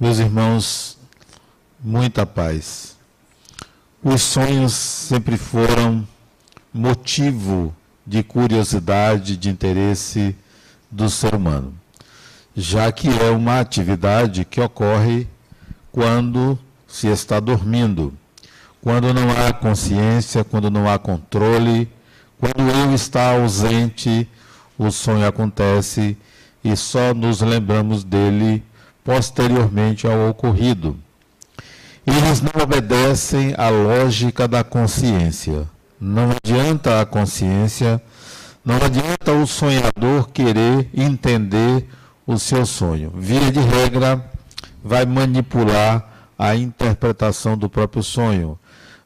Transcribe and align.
Meus 0.00 0.20
irmãos, 0.20 0.96
muita 1.82 2.24
paz. 2.24 2.96
Os 4.00 4.22
sonhos 4.22 4.72
sempre 4.72 5.36
foram 5.36 6.06
motivo 6.72 7.74
de 8.06 8.22
curiosidade, 8.22 9.36
de 9.36 9.50
interesse 9.50 10.36
do 10.88 11.10
ser 11.10 11.34
humano, 11.34 11.74
já 12.54 12.92
que 12.92 13.08
é 13.08 13.30
uma 13.30 13.58
atividade 13.58 14.44
que 14.44 14.60
ocorre 14.60 15.26
quando 15.90 16.56
se 16.86 17.08
está 17.08 17.40
dormindo, 17.40 18.14
quando 18.80 19.12
não 19.12 19.28
há 19.32 19.52
consciência, 19.52 20.44
quando 20.44 20.70
não 20.70 20.88
há 20.88 20.96
controle, 20.96 21.90
quando 22.38 22.70
eu 22.70 22.94
está 22.94 23.32
ausente, 23.32 24.28
o 24.78 24.92
sonho 24.92 25.26
acontece 25.26 26.16
e 26.62 26.76
só 26.76 27.12
nos 27.12 27.40
lembramos 27.40 28.04
dele 28.04 28.62
posteriormente 29.08 30.06
ao 30.06 30.28
ocorrido. 30.28 30.94
Eles 32.06 32.42
não 32.42 32.62
obedecem 32.62 33.54
à 33.56 33.70
lógica 33.70 34.46
da 34.46 34.62
consciência. 34.62 35.66
Não 35.98 36.28
adianta 36.32 37.00
a 37.00 37.06
consciência, 37.06 38.02
não 38.62 38.76
adianta 38.76 39.32
o 39.32 39.46
sonhador 39.46 40.28
querer 40.28 40.90
entender 40.92 41.88
o 42.26 42.38
seu 42.38 42.66
sonho. 42.66 43.10
Via 43.16 43.50
de 43.50 43.60
regra, 43.60 44.22
vai 44.84 45.06
manipular 45.06 46.06
a 46.38 46.54
interpretação 46.54 47.56
do 47.56 47.70
próprio 47.70 48.02
sonho, 48.02 48.58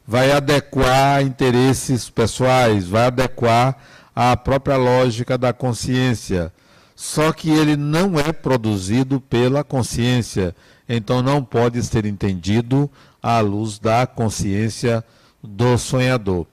vai 0.05 0.33
adequar 0.33 1.21
interesses 1.21 2.09
pessoais, 2.09 2.85
vai 2.85 3.05
adequar 3.05 3.77
à 4.13 4.35
própria 4.35 4.75
lógica 4.75 5.37
da 5.37 5.53
consciência 5.53 6.51
só 6.95 7.31
que 7.31 7.49
ele 7.49 7.75
não 7.75 8.19
é 8.19 8.31
produzido 8.31 9.19
pela 9.19 9.63
consciência, 9.63 10.55
então 10.87 11.21
não 11.21 11.43
pode 11.43 11.81
ser 11.83 12.05
entendido 12.05 12.89
à 13.21 13.39
luz 13.39 13.79
da 13.79 14.05
consciência 14.05 15.03
do 15.41 15.77
sonhador. 15.77 16.45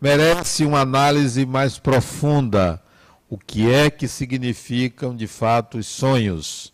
Merece 0.00 0.64
uma 0.64 0.80
análise 0.80 1.44
mais 1.46 1.78
profunda. 1.78 2.82
O 3.28 3.36
que 3.36 3.70
é 3.70 3.90
que 3.90 4.06
significam 4.06 5.16
de 5.16 5.26
fato 5.26 5.78
os 5.78 5.86
sonhos? 5.86 6.72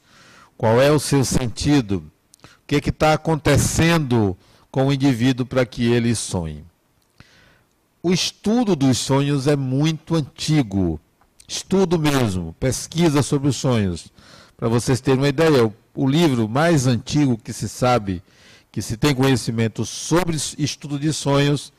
Qual 0.56 0.80
é 0.80 0.90
o 0.90 0.98
seu 0.98 1.24
sentido? 1.24 2.04
O 2.42 2.66
que 2.66 2.76
é 2.76 2.78
está 2.78 3.14
acontecendo 3.14 4.36
com 4.70 4.86
o 4.86 4.92
indivíduo 4.92 5.46
para 5.46 5.64
que 5.64 5.90
ele 5.90 6.14
sonhe? 6.14 6.64
O 8.02 8.12
estudo 8.12 8.74
dos 8.74 8.98
sonhos 8.98 9.46
é 9.46 9.56
muito 9.56 10.14
antigo 10.14 11.00
estudo 11.52 11.98
mesmo, 11.98 12.56
pesquisa 12.58 13.22
sobre 13.22 13.48
os 13.48 13.56
sonhos. 13.56 14.06
Para 14.56 14.68
vocês 14.68 15.02
terem 15.02 15.20
uma 15.20 15.28
ideia, 15.28 15.66
o, 15.66 15.74
o, 15.94 16.08
livro 16.08 16.48
mais 16.48 16.86
antigo 16.86 17.36
que 17.36 17.52
se 17.52 17.68
sabe, 17.68 18.22
que 18.70 18.80
se 18.80 18.96
tem 18.96 19.14
conhecimento 19.14 19.84
sobre 19.84 20.34
estudo 20.58 20.98
de 20.98 21.12
sonhos, 21.12 21.70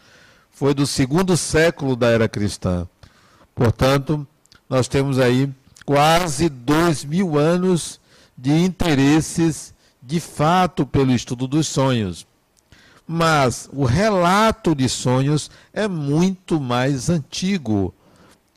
foi 0.52 0.76
do 0.76 0.86
segundo 0.86 1.36
século 1.36 1.96
da 1.96 2.08
era 2.08 2.30
cristã. 2.30 2.88
Portanto, 3.56 4.28
nós 4.70 4.88
temos 4.88 5.18
aí 5.18 5.52
quase 5.86 6.50
dois 6.50 7.04
mil 7.04 7.38
anos 7.38 8.00
de 8.38 8.52
interesses 8.52 9.74
de 10.02 10.20
fato 10.20 10.86
pelo 10.86 11.12
estudo 11.12 11.48
dos 11.48 11.66
sonhos. 11.66 12.28
Mas 13.08 13.68
o 13.74 13.86
relato 13.86 14.76
de 14.76 14.88
sonhos 14.88 15.50
é 15.74 15.88
muito 15.88 16.60
mais 16.60 17.10
antigo 17.10 17.94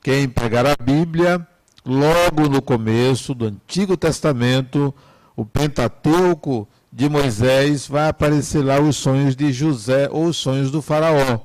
quem 0.06 0.28
pegar 0.28 0.64
a 0.64 0.76
Bíblia, 0.80 1.44
logo 1.84 2.48
no 2.48 2.62
começo 2.62 3.34
do 3.34 3.46
Antigo 3.46 3.97
Testamento, 3.97 4.94
o 5.34 5.44
Pentateuco 5.44 6.69
de 6.92 7.08
Moisés, 7.08 7.88
vai 7.88 8.08
aparecer 8.08 8.64
lá 8.64 8.78
os 8.78 8.94
sonhos 8.94 9.34
de 9.34 9.53
José 9.53 10.08
ou 10.12 10.26
os 10.26 10.36
sonhos 10.36 10.70
do 10.70 10.81
Faraó. 10.81 11.41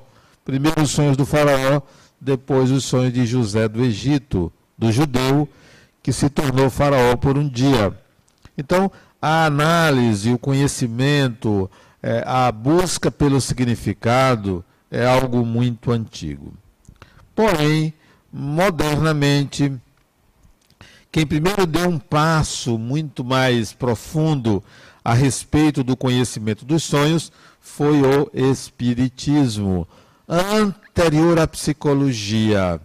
Primeiro 0.45 0.83
os 0.83 0.91
sonhos 0.91 1.17
do 1.17 1.25
Faraó, 1.25 1.81
depois 2.21 2.69
os 2.69 2.83
sonhos 2.83 3.11
de 3.11 3.25
José 3.25 3.67
do 3.67 3.83
Egito, 3.83 4.53
do 4.77 4.91
judeu, 4.91 5.49
que 6.03 6.13
se 6.13 6.29
tornou 6.29 6.69
Faraó 6.69 7.15
por 7.17 7.39
um 7.39 7.49
dia. 7.49 7.99
Então, 8.55 8.91
a 9.19 9.45
análise, 9.45 10.31
o 10.31 10.37
conhecimento, 10.37 11.67
é, 12.03 12.23
a 12.27 12.51
busca 12.51 13.09
pelo 13.09 13.41
significado 13.41 14.63
é 14.91 15.03
algo 15.03 15.43
muito 15.43 15.91
antigo. 15.91 16.53
Porém, 17.33 17.91
modernamente, 18.31 19.73
quem 21.11 21.25
primeiro 21.25 21.65
deu 21.65 21.89
um 21.89 21.99
passo 21.99 22.77
muito 22.77 23.23
mais 23.23 23.73
profundo 23.73 24.63
a 25.03 25.13
respeito 25.13 25.83
do 25.83 25.97
conhecimento 25.97 26.63
dos 26.63 26.83
sonhos 26.83 27.31
foi 27.59 28.01
o 28.01 28.29
Espiritismo, 28.33 29.87
anterior 30.27 31.39
à 31.39 31.47
psicologia. 31.47 32.79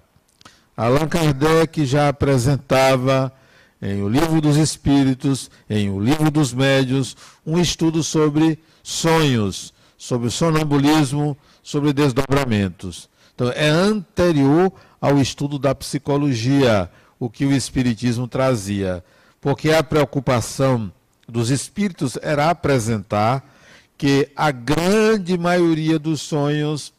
Allan 0.77 1.09
Kardec 1.09 1.87
já 1.87 2.09
apresentava 2.09 3.33
em 3.81 4.03
O 4.03 4.09
Livro 4.09 4.41
dos 4.41 4.57
Espíritos, 4.57 5.51
em 5.69 5.91
O 5.91 6.01
Livro 6.01 6.31
dos 6.31 6.53
Médios, 6.53 7.17
um 7.47 7.59
estudo 7.59 8.03
sobre 8.03 8.59
sonhos, 8.83 9.73
sobre 9.97 10.31
sonambulismo, 10.31 11.37
sobre 11.63 11.93
desdobramentos. 11.93 13.09
Então, 13.35 13.51
é 13.55 13.69
anterior 13.69 14.73
ao 15.07 15.21
estudo 15.21 15.57
da 15.57 15.73
psicologia, 15.73 16.91
o 17.17 17.31
que 17.31 17.47
o 17.47 17.53
Espiritismo 17.53 18.27
trazia. 18.27 19.05
Porque 19.41 19.71
a 19.71 19.81
preocupação 19.81 20.93
dos 21.29 21.49
espíritos 21.49 22.19
era 22.21 22.51
apresentar 22.51 23.49
que 23.97 24.29
a 24.35 24.51
grande 24.51 25.39
maioria 25.39 25.97
dos 25.97 26.21
sonhos 26.23 26.93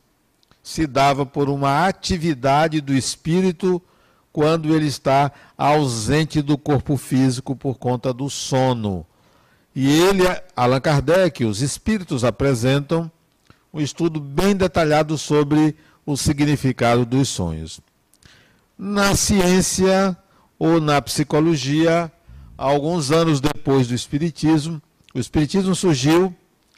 se 0.64 0.88
dava 0.88 1.26
por 1.26 1.50
uma 1.50 1.86
atividade 1.86 2.80
do 2.80 2.94
espírito 2.94 3.82
quando 4.32 4.74
ele 4.74 4.88
está 4.88 5.30
ausente 5.58 6.42
do 6.42 6.58
corpo 6.58 6.96
físico 6.96 7.58
por 7.58 7.78
conta 7.78 8.14
do 8.14 8.30
sono. 8.30 9.06
E 9.76 9.86
ele, 9.86 10.24
Allan 10.56 10.80
Kardec, 10.80 11.44
os 11.44 11.62
espíritos 11.62 12.24
apresentam 12.24 13.12
um 13.74 13.82
estudo 13.82 14.22
bem 14.22 14.56
detalhado 14.56 15.18
sobre 15.18 15.76
o 16.06 16.16
significado 16.16 17.06
dos 17.06 17.28
sonhos. 17.28 17.82
Na 18.78 19.16
ciência 19.16 20.16
ou 20.60 20.80
na 20.80 21.02
psicologia, 21.02 22.12
alguns 22.56 23.10
anos 23.10 23.42
depois 23.42 23.88
do 23.88 23.96
Espiritismo, 23.96 24.80
o 25.16 25.20
Espiritismo 25.20 25.74
surgiu 25.74 26.32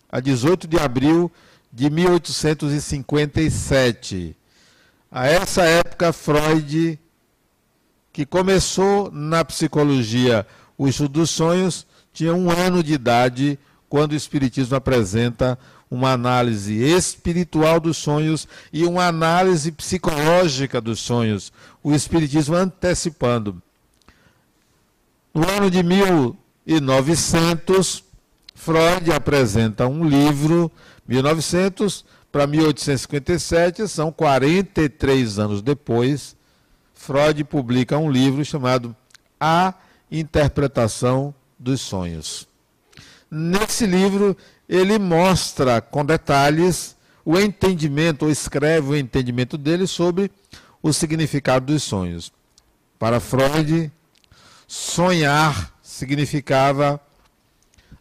a 0.10 0.22
18 0.22 0.66
de 0.66 0.80
abril 0.80 1.30
de 1.74 1.90
1857. 1.90 4.34
A 5.12 5.28
essa 5.28 5.64
época, 5.64 6.14
Freud, 6.14 6.98
que 8.14 8.26
começou 8.26 9.12
na 9.12 9.44
psicologia 9.44 10.48
o 10.78 10.88
estudo 10.88 11.20
dos 11.20 11.32
sonhos, 11.32 11.86
tinha 12.14 12.34
um 12.34 12.50
ano 12.50 12.82
de 12.82 12.94
idade 12.94 13.60
quando 13.90 14.14
o 14.14 14.16
Espiritismo 14.16 14.78
apresenta 14.78 15.60
uma 15.90 16.12
análise 16.12 16.76
espiritual 16.76 17.80
dos 17.80 17.98
sonhos 17.98 18.48
e 18.72 18.86
uma 18.86 19.08
análise 19.08 19.72
psicológica 19.72 20.80
dos 20.80 21.00
sonhos, 21.00 21.52
o 21.84 21.92
Espiritismo 21.94 22.56
antecipando. 22.56 23.60
No 25.34 25.50
ano 25.50 25.72
de 25.72 25.82
1900, 25.84 28.04
Freud 28.54 29.12
apresenta 29.12 29.88
um 29.88 30.08
livro, 30.08 30.72
1900 31.08 32.06
para 32.32 32.46
1857, 32.46 33.88
são 33.88 34.12
43 34.12 35.40
anos 35.40 35.62
depois, 35.62 36.36
Freud 36.94 37.42
publica 37.46 37.98
um 37.98 38.12
livro 38.12 38.44
chamado 38.44 38.94
A 39.40 39.74
Interpretação 40.12 41.34
dos 41.58 41.80
Sonhos. 41.80 42.49
Nesse 43.30 43.86
livro, 43.86 44.36
ele 44.68 44.98
mostra 44.98 45.82
com 45.82 46.04
detalhes 46.04 46.96
o 47.24 47.38
entendimento, 47.38 48.26
ou 48.26 48.32
escreve 48.32 48.90
o 48.90 48.96
entendimento 48.96 49.58
dele 49.58 49.86
sobre 49.86 50.32
o 50.82 50.92
significado 50.92 51.68
dos 51.68 51.84
sonhos. 51.84 52.32
Para 52.98 53.20
Freud, 53.20 53.92
sonhar 54.68 55.74
significava 55.82 57.00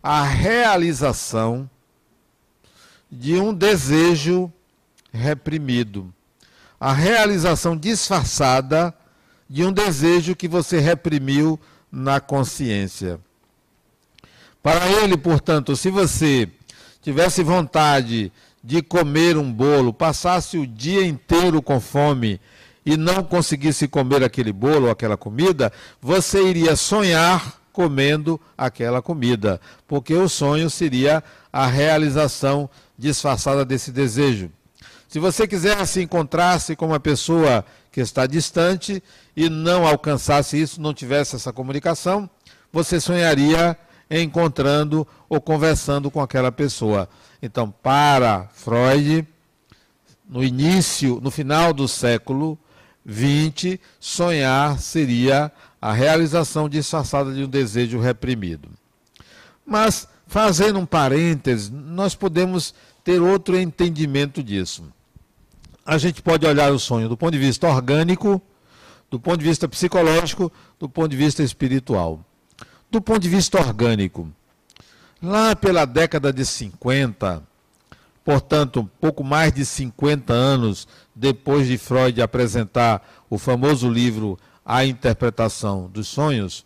a 0.03 0.23
realização 0.23 1.69
de 3.11 3.39
um 3.39 3.53
desejo 3.53 4.53
reprimido, 5.13 6.13
a 6.79 6.93
realização 6.93 7.77
disfarçada 7.77 8.95
de 9.49 9.65
um 9.65 9.73
desejo 9.73 10.37
que 10.37 10.47
você 10.47 10.79
reprimiu 10.79 11.59
na 11.91 12.21
consciência. 12.21 13.21
Para 14.62 14.88
ele, 14.88 15.16
portanto, 15.16 15.76
se 15.76 15.90
você 15.90 16.49
tivesse 17.00 17.43
vontade 17.43 18.32
de 18.62 18.82
comer 18.82 19.37
um 19.37 19.52
bolo, 19.52 19.93
passasse 19.93 20.58
o 20.58 20.66
dia 20.66 21.06
inteiro 21.06 21.62
com 21.62 21.81
fome 21.81 22.40
e 22.84 22.96
não 22.96 23.22
conseguisse 23.22 23.87
comer 23.87 24.22
aquele 24.25 24.52
bolo 24.52 24.87
ou 24.87 24.90
aquela 24.90 25.16
comida, 25.16 25.72
você 26.00 26.43
iria 26.43 26.75
sonhar 26.75 27.58
comendo 27.72 28.40
aquela 28.56 29.00
comida, 29.00 29.60
porque 29.87 30.12
o 30.12 30.28
sonho 30.28 30.69
seria 30.69 31.22
a 31.52 31.66
realização 31.66 32.69
disfarçada 32.99 33.64
desse 33.64 33.93
desejo. 33.93 34.50
Se 35.08 35.19
você 35.19 35.46
quisesse 35.46 36.02
encontrar-se 36.02 36.75
com 36.75 36.87
uma 36.87 36.99
pessoa 36.99 37.64
que 37.93 38.00
está 38.00 38.26
distante 38.26 39.02
e 39.37 39.49
não 39.49 39.87
alcançasse 39.87 40.60
isso, 40.60 40.81
não 40.81 40.93
tivesse 40.93 41.37
essa 41.37 41.52
comunicação, 41.52 42.28
você 42.72 43.00
sonharia 43.00 43.78
encontrando 44.10 45.06
ou 45.28 45.40
conversando 45.40 46.10
com 46.10 46.20
aquela 46.20 46.50
pessoa. 46.50 47.08
Então, 47.43 47.70
para 47.82 48.49
Freud, 48.52 49.26
no 50.28 50.43
início, 50.43 51.20
no 51.22 51.31
final 51.31 51.72
do 51.72 51.87
século 51.87 52.58
XX, 53.06 53.78
sonhar 53.99 54.78
seria 54.78 55.50
a 55.81 55.93
realização 55.93 56.69
disfarçada 56.69 57.32
de 57.32 57.44
um 57.44 57.49
desejo 57.49 57.99
reprimido. 58.00 58.69
Mas, 59.64 60.08
fazendo 60.26 60.78
um 60.78 60.87
parêntese, 60.87 61.70
nós 61.72 62.14
podemos 62.14 62.75
ter 63.05 63.20
outro 63.20 63.56
entendimento 63.56 64.43
disso. 64.43 64.84
A 65.84 65.96
gente 65.96 66.20
pode 66.20 66.44
olhar 66.46 66.70
o 66.72 66.78
sonho 66.78 67.08
do 67.08 67.16
ponto 67.16 67.32
de 67.32 67.38
vista 67.38 67.66
orgânico, 67.66 68.43
do 69.10 69.19
ponto 69.19 69.38
de 69.38 69.44
vista 69.44 69.66
psicológico, 69.66 70.52
do 70.78 70.88
ponto 70.88 71.08
de 71.08 71.16
vista 71.16 71.43
espiritual. 71.43 72.22
Do 72.90 73.02
ponto 73.02 73.19
de 73.19 73.29
vista 73.29 73.58
orgânico, 73.58 74.26
lá 75.23 75.55
pela 75.55 75.85
década 75.85 76.32
de 76.32 76.46
50, 76.46 77.43
portanto, 78.25 78.90
pouco 78.99 79.23
mais 79.23 79.52
de 79.52 79.67
50 79.67 80.32
anos 80.32 80.88
depois 81.14 81.67
de 81.67 81.76
Freud 81.76 82.23
apresentar 82.23 83.06
o 83.29 83.37
famoso 83.37 83.90
livro 83.90 84.38
A 84.64 84.87
Interpretação 84.87 85.90
dos 85.93 86.08
Sonhos, 86.08 86.64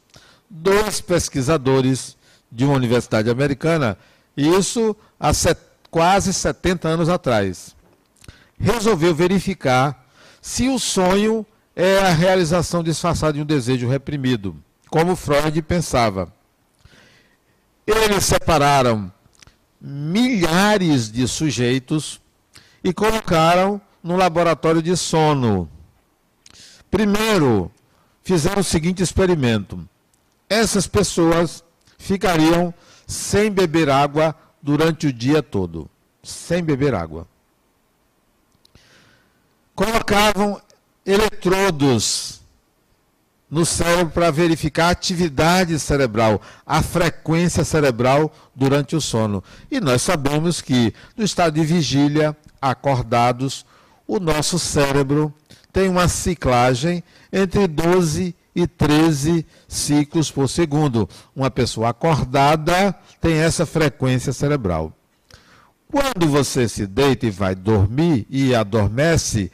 dois 0.48 1.00
pesquisadores 1.00 2.16
de 2.52 2.64
uma 2.64 2.74
universidade 2.74 3.28
americana, 3.28 3.98
isso 4.36 4.94
há 5.18 5.34
set, 5.34 5.58
quase 5.90 6.32
70 6.32 6.86
anos 6.86 7.08
atrás, 7.08 7.74
resolveu 8.56 9.12
verificar 9.12 10.06
se 10.40 10.68
o 10.68 10.78
sonho 10.78 11.44
é 11.74 11.98
a 11.98 12.10
realização 12.10 12.80
disfarçada 12.80 13.32
de 13.32 13.40
um 13.40 13.44
desejo 13.44 13.88
reprimido 13.88 14.56
como 14.92 15.16
Freud 15.16 15.62
pensava. 15.62 16.30
Eles 17.86 18.26
separaram 18.26 19.10
milhares 19.80 21.10
de 21.10 21.26
sujeitos 21.26 22.20
e 22.84 22.92
colocaram 22.92 23.80
no 24.02 24.16
laboratório 24.16 24.82
de 24.82 24.94
sono. 24.94 25.66
Primeiro, 26.90 27.72
fizeram 28.22 28.60
o 28.60 28.64
seguinte 28.64 29.02
experimento: 29.02 29.82
essas 30.46 30.86
pessoas 30.86 31.64
ficariam 31.96 32.74
sem 33.06 33.50
beber 33.50 33.88
água 33.88 34.36
durante 34.60 35.06
o 35.06 35.12
dia 35.12 35.42
todo. 35.42 35.88
Sem 36.22 36.62
beber 36.62 36.94
água. 36.94 37.26
Colocavam 39.74 40.60
eletrodos 41.06 42.41
no 43.52 43.66
cérebro 43.66 44.14
para 44.14 44.30
verificar 44.30 44.86
a 44.86 44.90
atividade 44.92 45.78
cerebral, 45.78 46.40
a 46.64 46.80
frequência 46.80 47.62
cerebral 47.64 48.32
durante 48.56 48.96
o 48.96 49.00
sono. 49.00 49.44
E 49.70 49.78
nós 49.78 50.00
sabemos 50.00 50.62
que 50.62 50.94
no 51.14 51.22
estado 51.22 51.60
de 51.60 51.66
vigília, 51.66 52.34
acordados, 52.62 53.66
o 54.08 54.18
nosso 54.18 54.58
cérebro 54.58 55.34
tem 55.70 55.86
uma 55.86 56.08
ciclagem 56.08 57.04
entre 57.30 57.66
12 57.66 58.34
e 58.56 58.66
13 58.66 59.44
ciclos 59.68 60.30
por 60.30 60.48
segundo. 60.48 61.06
Uma 61.36 61.50
pessoa 61.50 61.90
acordada 61.90 62.94
tem 63.20 63.34
essa 63.34 63.66
frequência 63.66 64.32
cerebral. 64.32 64.96
Quando 65.90 66.26
você 66.26 66.66
se 66.66 66.86
deita 66.86 67.26
e 67.26 67.30
vai 67.30 67.54
dormir 67.54 68.26
e 68.30 68.54
adormece, 68.54 69.52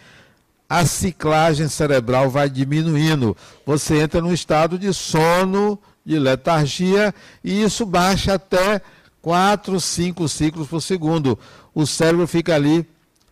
a 0.68 0.84
ciclagem 0.84 1.68
cerebral 1.68 2.28
vai 2.28 2.50
diminuindo. 2.50 3.36
Você 3.64 4.00
entra 4.00 4.20
num 4.20 4.32
estado 4.32 4.78
de 4.78 4.92
sono, 4.92 5.78
de 6.04 6.18
letargia, 6.18 7.14
e 7.42 7.62
isso 7.62 7.86
baixa 7.86 8.34
até 8.34 8.82
4, 9.22 9.80
5 9.80 10.28
ciclos 10.28 10.68
por 10.68 10.82
segundo. 10.82 11.38
O 11.74 11.86
cérebro 11.86 12.26
fica 12.26 12.54
ali 12.54 12.86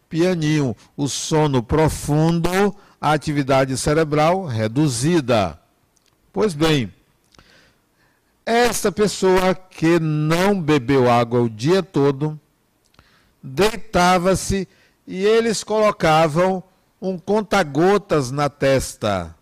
pianinho. 0.09 0.75
O 0.97 1.09
sono 1.09 1.63
profundo, 1.63 2.75
a 3.01 3.13
atividade 3.13 3.77
cerebral 3.77 4.47
reduzida. 4.47 5.59
Pois 6.33 6.55
bem, 6.55 6.93
essa 8.45 8.91
pessoa 8.91 9.55
que 9.55 9.99
não 9.99 10.61
bebeu 10.61 11.11
água 11.11 11.41
o 11.41 11.51
dia 11.51 11.83
todo, 11.83 12.39
deitava-se 13.43 14.67
e 15.07 15.25
eles 15.25 15.63
colocavam 15.63 16.63
um 17.11 17.19
conta-gotas 17.19 18.31
na 18.31 18.49
testa, 18.49 19.35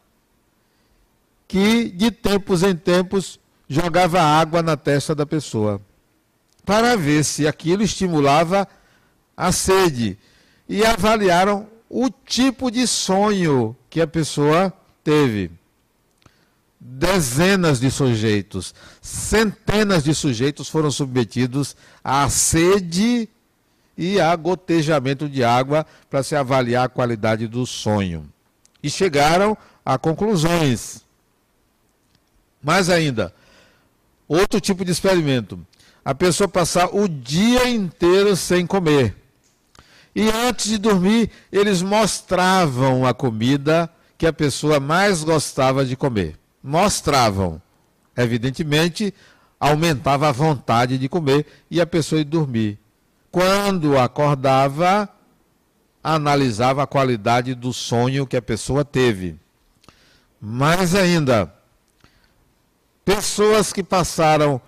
que 1.46 1.90
de 1.90 2.10
tempos 2.10 2.62
em 2.62 2.74
tempos 2.74 3.40
jogava 3.68 4.20
água 4.20 4.62
na 4.62 4.76
testa 4.76 5.14
da 5.14 5.24
pessoa, 5.24 5.80
para 6.64 6.96
ver 6.96 7.24
se 7.24 7.46
aquilo 7.46 7.82
estimulava 7.82 8.68
a 9.36 9.52
sede. 9.52 10.18
E 10.68 10.84
avaliaram 10.84 11.66
o 11.88 12.08
tipo 12.10 12.70
de 12.70 12.86
sonho 12.86 13.76
que 13.90 14.00
a 14.00 14.06
pessoa 14.06 14.72
teve. 15.02 15.50
Dezenas 16.80 17.80
de 17.80 17.90
sujeitos, 17.90 18.74
centenas 19.00 20.04
de 20.04 20.14
sujeitos 20.14 20.68
foram 20.68 20.90
submetidos 20.90 21.76
à 22.02 22.28
sede 22.28 23.28
e 23.96 24.20
a 24.20 24.34
gotejamento 24.34 25.28
de 25.28 25.44
água 25.44 25.86
para 26.10 26.22
se 26.22 26.34
avaliar 26.34 26.86
a 26.86 26.88
qualidade 26.88 27.46
do 27.46 27.64
sonho. 27.64 28.28
E 28.82 28.90
chegaram 28.90 29.56
a 29.84 29.96
conclusões. 29.96 31.04
Mais 32.62 32.88
ainda, 32.90 33.34
outro 34.26 34.60
tipo 34.60 34.84
de 34.84 34.92
experimento. 34.92 35.58
A 36.04 36.14
pessoa 36.14 36.48
passar 36.48 36.94
o 36.94 37.08
dia 37.08 37.68
inteiro 37.68 38.36
sem 38.36 38.66
comer. 38.66 39.16
E 40.14 40.28
antes 40.28 40.66
de 40.66 40.78
dormir, 40.78 41.30
eles 41.50 41.82
mostravam 41.82 43.06
a 43.06 43.14
comida 43.14 43.90
que 44.16 44.26
a 44.26 44.32
pessoa 44.32 44.78
mais 44.78 45.24
gostava 45.24 45.84
de 45.84 45.96
comer. 45.96 46.38
Mostravam. 46.62 47.60
Evidentemente, 48.16 49.12
aumentava 49.58 50.28
a 50.28 50.32
vontade 50.32 50.98
de 50.98 51.08
comer 51.08 51.46
e 51.70 51.80
a 51.80 51.86
pessoa 51.86 52.20
ia 52.20 52.24
dormir 52.24 52.78
quando 53.34 53.98
acordava, 53.98 55.08
analisava 56.04 56.84
a 56.84 56.86
qualidade 56.86 57.52
do 57.52 57.72
sonho 57.72 58.28
que 58.28 58.36
a 58.36 58.42
pessoa 58.42 58.84
teve. 58.84 59.36
Mais 60.40 60.94
ainda, 60.94 61.52
pessoas 63.04 63.72
que 63.72 63.82
passaram 63.82 64.60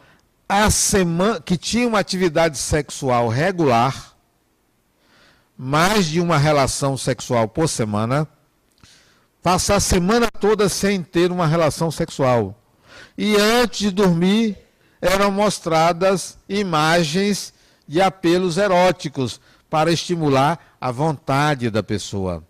a 0.48 0.68
semana, 0.68 1.40
que 1.40 1.56
tinham 1.56 1.90
uma 1.90 2.00
atividade 2.00 2.58
sexual 2.58 3.28
regular, 3.28 4.16
mais 5.56 6.06
de 6.06 6.20
uma 6.20 6.36
relação 6.36 6.96
sexual 6.96 7.46
por 7.46 7.68
semana, 7.68 8.26
passar 9.44 9.76
a 9.76 9.80
semana 9.80 10.26
toda 10.40 10.68
sem 10.68 11.04
ter 11.04 11.30
uma 11.30 11.46
relação 11.46 11.88
sexual. 11.92 12.60
E 13.16 13.36
antes 13.36 13.78
de 13.78 13.90
dormir, 13.92 14.58
eram 15.00 15.30
mostradas 15.30 16.36
imagens 16.48 17.54
de 17.86 18.00
apelos 18.00 18.56
eróticos 18.58 19.40
para 19.68 19.92
estimular 19.92 20.76
a 20.80 20.90
vontade 20.90 21.70
da 21.70 21.82
pessoa. 21.82 22.42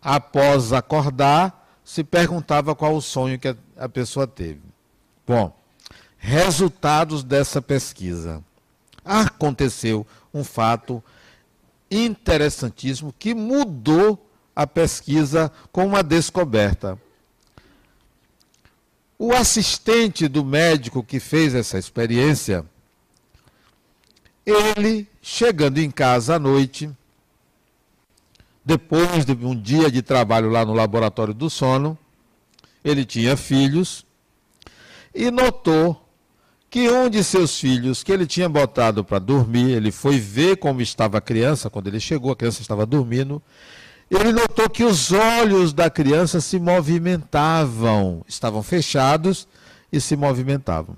Após 0.00 0.72
acordar, 0.72 1.78
se 1.84 2.04
perguntava 2.04 2.74
qual 2.74 2.94
o 2.94 3.02
sonho 3.02 3.38
que 3.38 3.56
a 3.76 3.88
pessoa 3.88 4.26
teve. 4.26 4.60
Bom, 5.26 5.56
resultados 6.18 7.22
dessa 7.22 7.62
pesquisa. 7.62 8.42
Aconteceu 9.04 10.06
um 10.34 10.44
fato 10.44 11.02
interessantíssimo 11.90 13.14
que 13.18 13.34
mudou 13.34 14.22
a 14.54 14.66
pesquisa 14.66 15.50
com 15.72 15.86
uma 15.86 16.02
descoberta. 16.02 16.98
O 19.18 19.32
assistente 19.32 20.28
do 20.28 20.44
médico 20.44 21.02
que 21.02 21.18
fez 21.18 21.54
essa 21.54 21.78
experiência 21.78 22.64
ele, 24.50 25.08
chegando 25.20 25.78
em 25.78 25.90
casa 25.90 26.36
à 26.36 26.38
noite, 26.38 26.90
depois 28.64 29.24
de 29.24 29.32
um 29.32 29.58
dia 29.58 29.90
de 29.90 30.02
trabalho 30.02 30.50
lá 30.50 30.64
no 30.64 30.74
laboratório 30.74 31.34
do 31.34 31.48
sono, 31.48 31.96
ele 32.84 33.04
tinha 33.04 33.36
filhos 33.36 34.04
e 35.14 35.30
notou 35.30 36.04
que 36.70 36.90
um 36.90 37.08
de 37.08 37.24
seus 37.24 37.58
filhos, 37.58 38.02
que 38.02 38.12
ele 38.12 38.26
tinha 38.26 38.48
botado 38.48 39.02
para 39.02 39.18
dormir, 39.18 39.70
ele 39.70 39.90
foi 39.90 40.18
ver 40.18 40.58
como 40.58 40.82
estava 40.82 41.18
a 41.18 41.20
criança, 41.20 41.70
quando 41.70 41.86
ele 41.86 41.98
chegou, 41.98 42.30
a 42.30 42.36
criança 42.36 42.60
estava 42.60 42.84
dormindo, 42.84 43.42
ele 44.10 44.32
notou 44.32 44.68
que 44.68 44.84
os 44.84 45.12
olhos 45.12 45.72
da 45.72 45.88
criança 45.90 46.40
se 46.40 46.58
movimentavam, 46.58 48.22
estavam 48.28 48.62
fechados 48.62 49.48
e 49.90 50.00
se 50.00 50.14
movimentavam. 50.16 50.96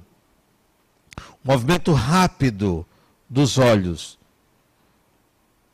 Movimento 1.42 1.92
rápido 1.92 2.84
dos 3.30 3.56
olhos. 3.56 4.18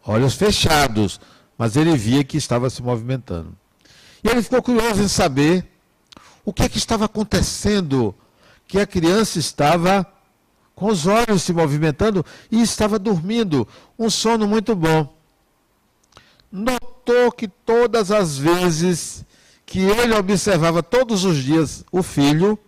Olhos 0.05 0.35
fechados, 0.35 1.19
mas 1.57 1.75
ele 1.75 1.97
via 1.97 2.23
que 2.23 2.37
estava 2.37 2.69
se 2.69 2.83
movimentando. 2.83 3.57
E 4.23 4.29
ele 4.29 4.43
ficou 4.43 4.63
curioso 4.63 5.03
em 5.03 5.09
saber 5.09 5.67
o 6.45 6.53
que, 6.53 6.63
é 6.63 6.69
que 6.69 6.79
estava 6.79 7.07
acontecendo, 7.07 8.15
que 8.69 8.79
a 8.79 8.87
criança 8.87 9.39
estava 9.39 10.07
com 10.75 10.87
os 10.87 11.07
olhos 11.07 11.43
se 11.43 11.53
movimentando 11.53 12.25
e 12.51 12.61
estava 12.61 12.99
dormindo, 12.99 13.67
um 13.99 14.11
sono 14.11 14.47
muito 14.47 14.77
bom. 14.77 15.17
Notou 16.53 17.33
que 17.33 17.49
todas 17.49 18.11
as 18.11 18.37
vezes 18.37 19.25
que 19.65 19.81
ele 19.81 20.15
observava 20.15 20.83
todos 20.83 21.25
os 21.25 21.43
dias 21.43 21.85
o 21.91 22.03
filho, 22.03 22.59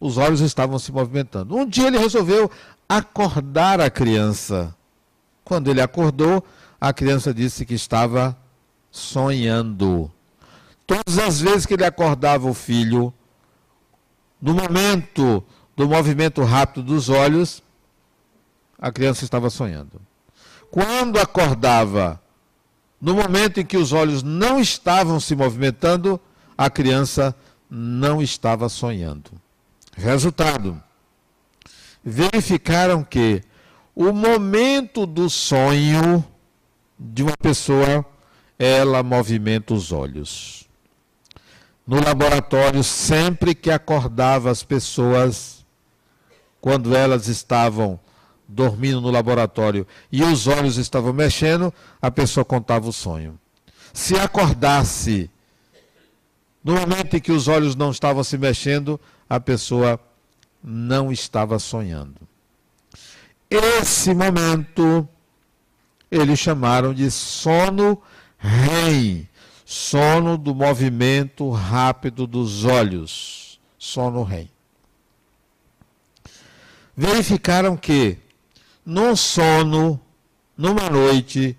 os 0.00 0.18
olhos 0.18 0.40
estavam 0.40 0.78
se 0.78 0.92
movimentando. 0.92 1.56
Um 1.56 1.64
dia 1.64 1.86
ele 1.86 1.98
resolveu 1.98 2.50
acordar 2.88 3.80
a 3.80 3.90
criança. 3.90 4.74
Quando 5.44 5.70
ele 5.70 5.80
acordou, 5.80 6.44
a 6.80 6.92
criança 6.92 7.34
disse 7.34 7.66
que 7.66 7.74
estava 7.74 8.36
sonhando. 8.90 10.10
Todas 10.86 11.18
as 11.18 11.40
vezes 11.40 11.66
que 11.66 11.74
ele 11.74 11.84
acordava 11.84 12.48
o 12.48 12.54
filho, 12.54 13.12
no 14.40 14.54
momento 14.54 15.44
do 15.76 15.88
movimento 15.88 16.42
rápido 16.42 16.82
dos 16.82 17.08
olhos, 17.08 17.62
a 18.78 18.90
criança 18.90 19.24
estava 19.24 19.50
sonhando. 19.50 20.00
Quando 20.70 21.18
acordava, 21.18 22.20
no 23.00 23.14
momento 23.14 23.60
em 23.60 23.66
que 23.66 23.76
os 23.76 23.92
olhos 23.92 24.22
não 24.22 24.60
estavam 24.60 25.20
se 25.20 25.34
movimentando, 25.34 26.20
a 26.56 26.70
criança 26.70 27.34
não 27.70 28.22
estava 28.22 28.68
sonhando. 28.68 29.30
Resultado: 29.96 30.80
verificaram 32.04 33.02
que 33.02 33.42
o 33.94 34.12
momento 34.12 35.06
do 35.06 35.28
sonho 35.28 36.24
de 36.98 37.22
uma 37.22 37.36
pessoa, 37.36 38.04
ela 38.58 39.02
movimenta 39.02 39.74
os 39.74 39.92
olhos. 39.92 40.68
No 41.86 42.02
laboratório, 42.02 42.82
sempre 42.82 43.54
que 43.54 43.70
acordava 43.70 44.50
as 44.50 44.62
pessoas, 44.62 45.64
quando 46.60 46.94
elas 46.94 47.28
estavam 47.28 47.98
dormindo 48.46 49.00
no 49.00 49.10
laboratório 49.10 49.86
e 50.10 50.22
os 50.22 50.46
olhos 50.46 50.76
estavam 50.76 51.12
mexendo, 51.12 51.72
a 52.00 52.10
pessoa 52.10 52.44
contava 52.44 52.88
o 52.88 52.92
sonho. 52.92 53.38
Se 53.92 54.16
acordasse 54.16 55.30
no 56.62 56.74
momento 56.74 57.16
em 57.16 57.20
que 57.20 57.32
os 57.32 57.48
olhos 57.48 57.76
não 57.76 57.90
estavam 57.90 58.24
se 58.24 58.36
mexendo, 58.36 59.00
a 59.28 59.38
pessoa 59.38 60.00
não 60.70 61.10
estava 61.10 61.58
sonhando. 61.58 62.20
Esse 63.50 64.12
momento 64.12 65.08
eles 66.10 66.38
chamaram 66.38 66.92
de 66.92 67.10
sono 67.10 68.02
REM, 68.38 69.26
sono 69.64 70.36
do 70.36 70.54
movimento 70.54 71.50
rápido 71.50 72.26
dos 72.26 72.66
olhos, 72.66 73.58
sono 73.78 74.22
REM. 74.22 74.50
Verificaram 76.94 77.74
que 77.74 78.18
num 78.84 79.16
sono, 79.16 79.98
numa 80.56 80.90
noite 80.90 81.56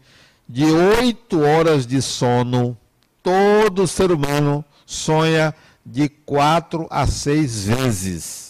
de 0.47 0.65
oito 0.65 1.41
horas 1.41 1.87
de 1.87 1.99
sono, 2.01 2.77
todo 3.23 3.87
ser 3.87 4.11
humano 4.11 4.63
sonha 4.85 5.55
de 5.83 6.09
quatro 6.09 6.87
a 6.91 7.07
seis 7.07 7.63
vezes. 7.63 8.48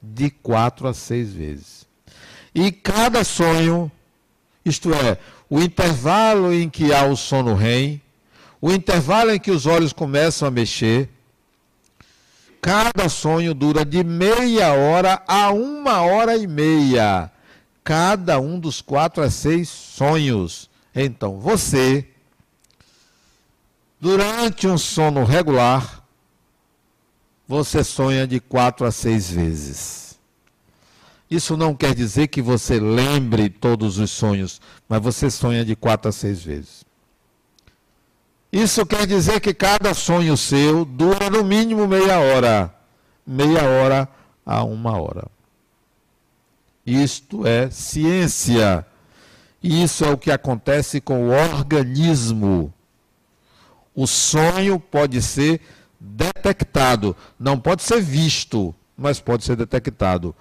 De 0.00 0.30
quatro 0.30 0.86
a 0.86 0.94
seis 0.94 1.32
vezes. 1.32 1.86
E 2.54 2.70
cada 2.72 3.24
sonho, 3.24 3.90
isto 4.64 4.92
é, 4.92 5.18
o 5.48 5.60
intervalo 5.60 6.52
em 6.52 6.68
que 6.68 6.92
há 6.92 7.04
o 7.04 7.16
sono 7.16 7.54
REM, 7.54 8.00
o 8.60 8.72
intervalo 8.72 9.32
em 9.32 9.38
que 9.38 9.50
os 9.50 9.66
olhos 9.66 9.92
começam 9.92 10.48
a 10.48 10.50
mexer, 10.50 11.08
cada 12.60 13.08
sonho 13.08 13.54
dura 13.54 13.84
de 13.84 14.02
meia 14.02 14.72
hora 14.72 15.22
a 15.26 15.50
uma 15.50 16.00
hora 16.02 16.36
e 16.36 16.46
meia 16.46 17.30
cada 17.88 18.38
um 18.38 18.60
dos 18.60 18.82
quatro 18.82 19.22
a 19.22 19.30
seis 19.30 19.66
sonhos. 19.66 20.68
Então, 20.94 21.40
você, 21.40 22.06
durante 23.98 24.68
um 24.68 24.76
sono 24.76 25.24
regular, 25.24 25.97
você 27.48 27.82
sonha 27.82 28.26
de 28.26 28.38
quatro 28.38 28.84
a 28.86 28.92
seis 28.92 29.30
vezes. 29.30 30.18
Isso 31.30 31.56
não 31.56 31.74
quer 31.74 31.94
dizer 31.94 32.28
que 32.28 32.42
você 32.42 32.78
lembre 32.78 33.48
todos 33.48 33.98
os 33.98 34.10
sonhos, 34.10 34.60
mas 34.86 35.02
você 35.02 35.30
sonha 35.30 35.64
de 35.64 35.74
quatro 35.74 36.10
a 36.10 36.12
seis 36.12 36.42
vezes. 36.42 36.84
Isso 38.52 38.84
quer 38.84 39.06
dizer 39.06 39.40
que 39.40 39.52
cada 39.54 39.94
sonho 39.94 40.36
seu 40.36 40.84
dura 40.84 41.28
no 41.30 41.42
mínimo 41.42 41.88
meia 41.88 42.18
hora. 42.18 42.74
Meia 43.26 43.62
hora 43.62 44.08
a 44.44 44.64
uma 44.64 44.98
hora. 44.98 45.26
Isto 46.84 47.46
é 47.46 47.70
ciência. 47.70 48.86
Isso 49.62 50.04
é 50.04 50.10
o 50.10 50.16
que 50.16 50.30
acontece 50.30 51.00
com 51.00 51.28
o 51.28 51.30
organismo. 51.30 52.72
O 53.94 54.06
sonho 54.06 54.80
pode 54.80 55.20
ser 55.20 55.60
detectado, 56.00 57.16
não 57.38 57.58
pode 57.58 57.82
ser 57.82 58.00
visto, 58.00 58.74
mas 58.96 59.20
pode 59.20 59.44
ser 59.44 59.56
detectado. 59.56 60.34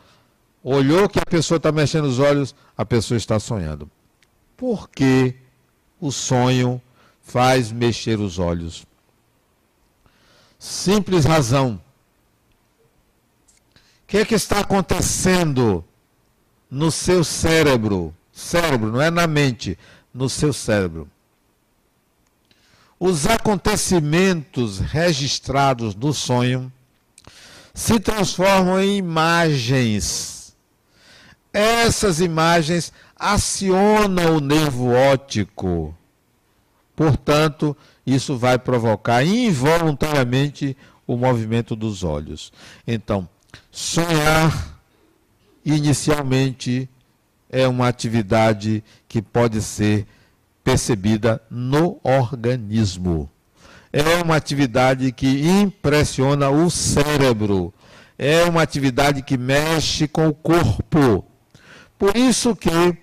Olhou 0.63 1.07
que 1.07 1.19
a 1.19 1.25
pessoa 1.25 1.57
está 1.57 1.71
mexendo 1.71 2.05
os 2.05 2.19
olhos, 2.19 2.55
a 2.77 2.85
pessoa 2.85 3.17
está 3.17 3.39
sonhando. 3.39 3.89
Por 4.55 4.89
que 4.89 5.35
o 5.99 6.11
sonho 6.11 6.81
faz 7.21 7.71
mexer 7.71 8.19
os 8.19 8.39
olhos? 8.39 8.85
Simples 10.59 11.25
razão. 11.25 11.81
O 13.75 14.07
que, 14.07 14.17
é 14.17 14.25
que 14.25 14.35
está 14.35 14.59
acontecendo 14.59 15.83
no 16.69 16.91
seu 16.91 17.23
cérebro. 17.23 18.13
Cérebro, 18.31 18.91
não 18.91 19.01
é 19.01 19.09
na 19.09 19.25
mente, 19.25 19.77
no 20.13 20.29
seu 20.29 20.53
cérebro. 20.53 21.09
Os 22.99 23.27
acontecimentos 23.27 24.79
registrados 24.79 25.93
no 25.93 26.13
sonho 26.13 26.71
se 27.73 27.99
transformam 27.99 28.79
em 28.81 28.97
imagens. 28.97 30.55
Essas 31.53 32.19
imagens 32.19 32.91
acionam 33.15 34.37
o 34.37 34.39
nervo 34.39 34.91
óptico. 34.91 35.95
Portanto, 36.95 37.77
isso 38.05 38.35
vai 38.35 38.57
provocar 38.57 39.23
involuntariamente 39.23 40.75
o 41.05 41.15
movimento 41.15 41.75
dos 41.75 42.03
olhos. 42.03 42.51
Então, 42.87 43.29
sonhar 43.71 44.79
inicialmente 45.63 46.89
é 47.49 47.67
uma 47.67 47.87
atividade 47.87 48.83
que 49.07 49.21
pode 49.21 49.61
ser 49.61 50.07
percebida 50.67 51.41
no 51.50 51.97
organismo. 52.03 53.31
É 53.93 54.21
uma 54.21 54.36
atividade 54.36 55.13
que 55.13 55.47
impressiona 55.47 56.50
o 56.50 56.69
cérebro. 56.69 57.74
É 58.17 58.43
uma 58.43 58.63
atividade 58.63 59.21
que 59.21 59.38
mexe 59.38 60.09
com 60.09 60.27
o 60.27 60.33
corpo. 60.33 61.24
Por 61.97 62.17
isso 62.17 62.53
que 62.53 62.97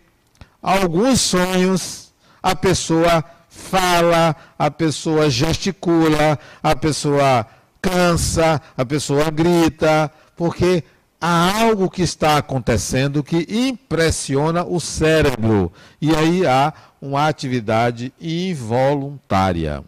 alguns 0.62 1.22
sonhos 1.22 2.12
a 2.42 2.54
pessoa 2.54 3.24
fala, 3.48 4.36
a 4.58 4.70
pessoa 4.70 5.30
gesticula, 5.30 6.38
a 6.62 6.76
pessoa 6.76 7.46
cansa, 7.80 8.60
a 8.76 8.84
pessoa 8.84 9.30
grita, 9.30 10.10
porque 10.36 10.84
há 11.18 11.62
algo 11.62 11.88
que 11.88 12.02
está 12.02 12.36
acontecendo 12.36 13.24
que 13.24 13.46
impressiona 13.48 14.62
o 14.62 14.78
cérebro. 14.78 15.72
E 15.98 16.14
aí 16.14 16.46
há 16.46 16.70
uma 17.04 17.28
atividade 17.28 18.14
involuntária. 18.18 19.84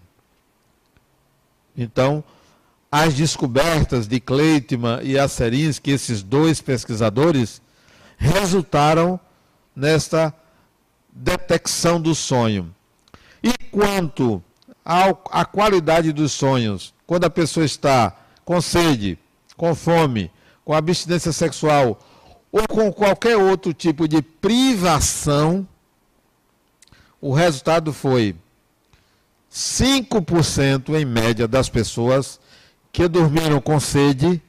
Então, 1.74 2.22
as 2.92 3.14
descobertas 3.14 4.06
de 4.06 4.20
Kleitman 4.20 5.00
e 5.02 5.18
Asserinsky, 5.18 5.92
esses 5.92 6.22
dois 6.22 6.60
pesquisadores, 6.60 7.62
resultaram 8.18 9.18
nesta 9.74 10.32
detecção 11.10 11.98
do 11.98 12.14
sonho. 12.14 12.74
E 13.42 13.52
quanto 13.70 14.42
à 14.84 15.44
qualidade 15.44 16.12
dos 16.12 16.32
sonhos, 16.32 16.92
quando 17.06 17.24
a 17.24 17.30
pessoa 17.30 17.64
está 17.64 18.14
com 18.44 18.60
sede, 18.60 19.18
com 19.56 19.74
fome, 19.74 20.30
com 20.66 20.74
abstinência 20.74 21.32
sexual 21.32 21.98
ou 22.52 22.68
com 22.68 22.92
qualquer 22.92 23.38
outro 23.38 23.72
tipo 23.72 24.06
de 24.06 24.20
privação, 24.20 25.66
o 27.26 27.32
resultado 27.32 27.92
foi 27.92 28.36
5% 29.52 30.94
em 30.94 31.04
média 31.04 31.48
das 31.48 31.68
pessoas 31.68 32.38
que 32.92 33.08
dormiram 33.08 33.60
com 33.60 33.80
sede 33.80 34.40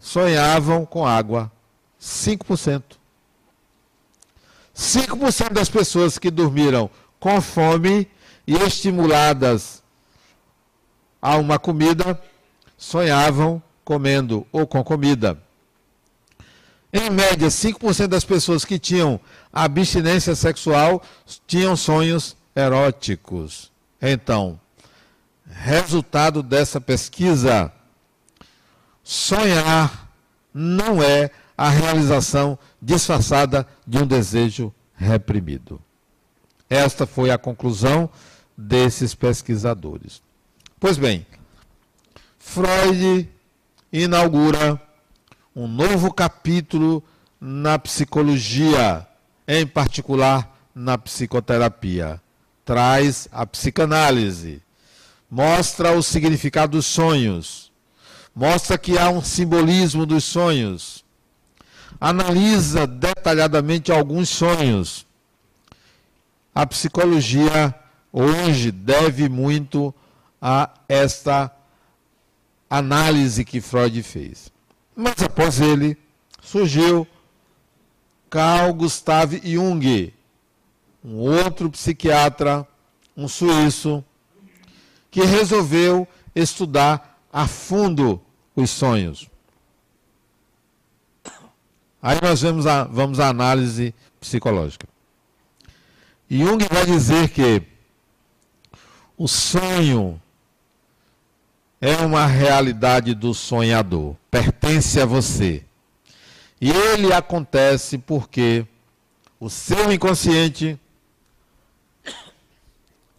sonhavam 0.00 0.86
com 0.86 1.06
água. 1.06 1.52
5%. 2.00 2.82
5% 4.74 5.52
das 5.52 5.68
pessoas 5.68 6.18
que 6.18 6.30
dormiram 6.30 6.88
com 7.20 7.42
fome 7.42 8.08
e 8.46 8.54
estimuladas 8.54 9.82
a 11.20 11.36
uma 11.36 11.58
comida 11.58 12.18
sonhavam 12.78 13.62
comendo 13.84 14.46
ou 14.50 14.66
com 14.66 14.82
comida. 14.82 15.38
Em 16.90 17.10
média, 17.10 17.48
5% 17.48 18.06
das 18.06 18.24
pessoas 18.24 18.64
que 18.64 18.78
tinham 18.78 19.20
abstinência 19.54 20.34
sexual 20.34 21.00
tinham 21.46 21.76
sonhos 21.76 22.36
eróticos. 22.56 23.70
Então, 24.02 24.58
resultado 25.46 26.42
dessa 26.42 26.80
pesquisa: 26.80 27.72
sonhar 29.04 30.10
não 30.52 31.00
é 31.00 31.30
a 31.56 31.68
realização 31.68 32.58
disfarçada 32.82 33.66
de 33.86 33.98
um 33.98 34.06
desejo 34.06 34.74
reprimido. 34.94 35.80
Esta 36.68 37.06
foi 37.06 37.30
a 37.30 37.38
conclusão 37.38 38.10
desses 38.56 39.14
pesquisadores. 39.14 40.20
Pois 40.80 40.98
bem, 40.98 41.24
Freud 42.38 43.28
inaugura 43.92 44.80
um 45.54 45.68
novo 45.68 46.12
capítulo 46.12 47.02
na 47.40 47.78
psicologia, 47.78 49.06
em 49.46 49.66
particular 49.66 50.56
na 50.74 50.98
psicoterapia. 50.98 52.20
Traz 52.64 53.28
a 53.30 53.44
psicanálise, 53.44 54.62
mostra 55.30 55.92
o 55.92 56.02
significado 56.02 56.78
dos 56.78 56.86
sonhos, 56.86 57.70
mostra 58.34 58.78
que 58.78 58.98
há 58.98 59.10
um 59.10 59.22
simbolismo 59.22 60.06
dos 60.06 60.24
sonhos, 60.24 61.04
analisa 62.00 62.86
detalhadamente 62.86 63.92
alguns 63.92 64.30
sonhos. 64.30 65.06
A 66.54 66.66
psicologia 66.66 67.74
hoje 68.12 68.70
deve 68.70 69.28
muito 69.28 69.94
a 70.40 70.70
esta 70.88 71.50
análise 72.70 73.44
que 73.44 73.60
Freud 73.60 74.02
fez. 74.02 74.50
Mas 74.96 75.22
após 75.22 75.60
ele, 75.60 75.98
surgiu 76.42 77.06
Carl 78.34 78.74
Gustav 78.74 79.32
Jung, 79.44 80.12
um 81.04 81.18
outro 81.18 81.70
psiquiatra, 81.70 82.66
um 83.16 83.28
suíço, 83.28 84.04
que 85.08 85.22
resolveu 85.22 86.08
estudar 86.34 87.22
a 87.32 87.46
fundo 87.46 88.20
os 88.56 88.70
sonhos. 88.70 89.30
Aí 92.02 92.18
nós 92.20 92.42
vamos 92.42 92.66
a, 92.66 92.82
vamos 92.82 93.20
à 93.20 93.28
análise 93.28 93.94
psicológica. 94.20 94.88
Jung 96.28 96.58
vai 96.72 96.86
dizer 96.86 97.28
que 97.28 97.62
o 99.16 99.28
sonho 99.28 100.20
é 101.80 101.98
uma 101.98 102.26
realidade 102.26 103.14
do 103.14 103.32
sonhador, 103.32 104.16
pertence 104.28 105.00
a 105.00 105.06
você. 105.06 105.64
E 106.64 106.70
ele 106.70 107.12
acontece 107.12 107.98
porque 107.98 108.66
o 109.38 109.50
seu 109.50 109.92
inconsciente. 109.92 110.80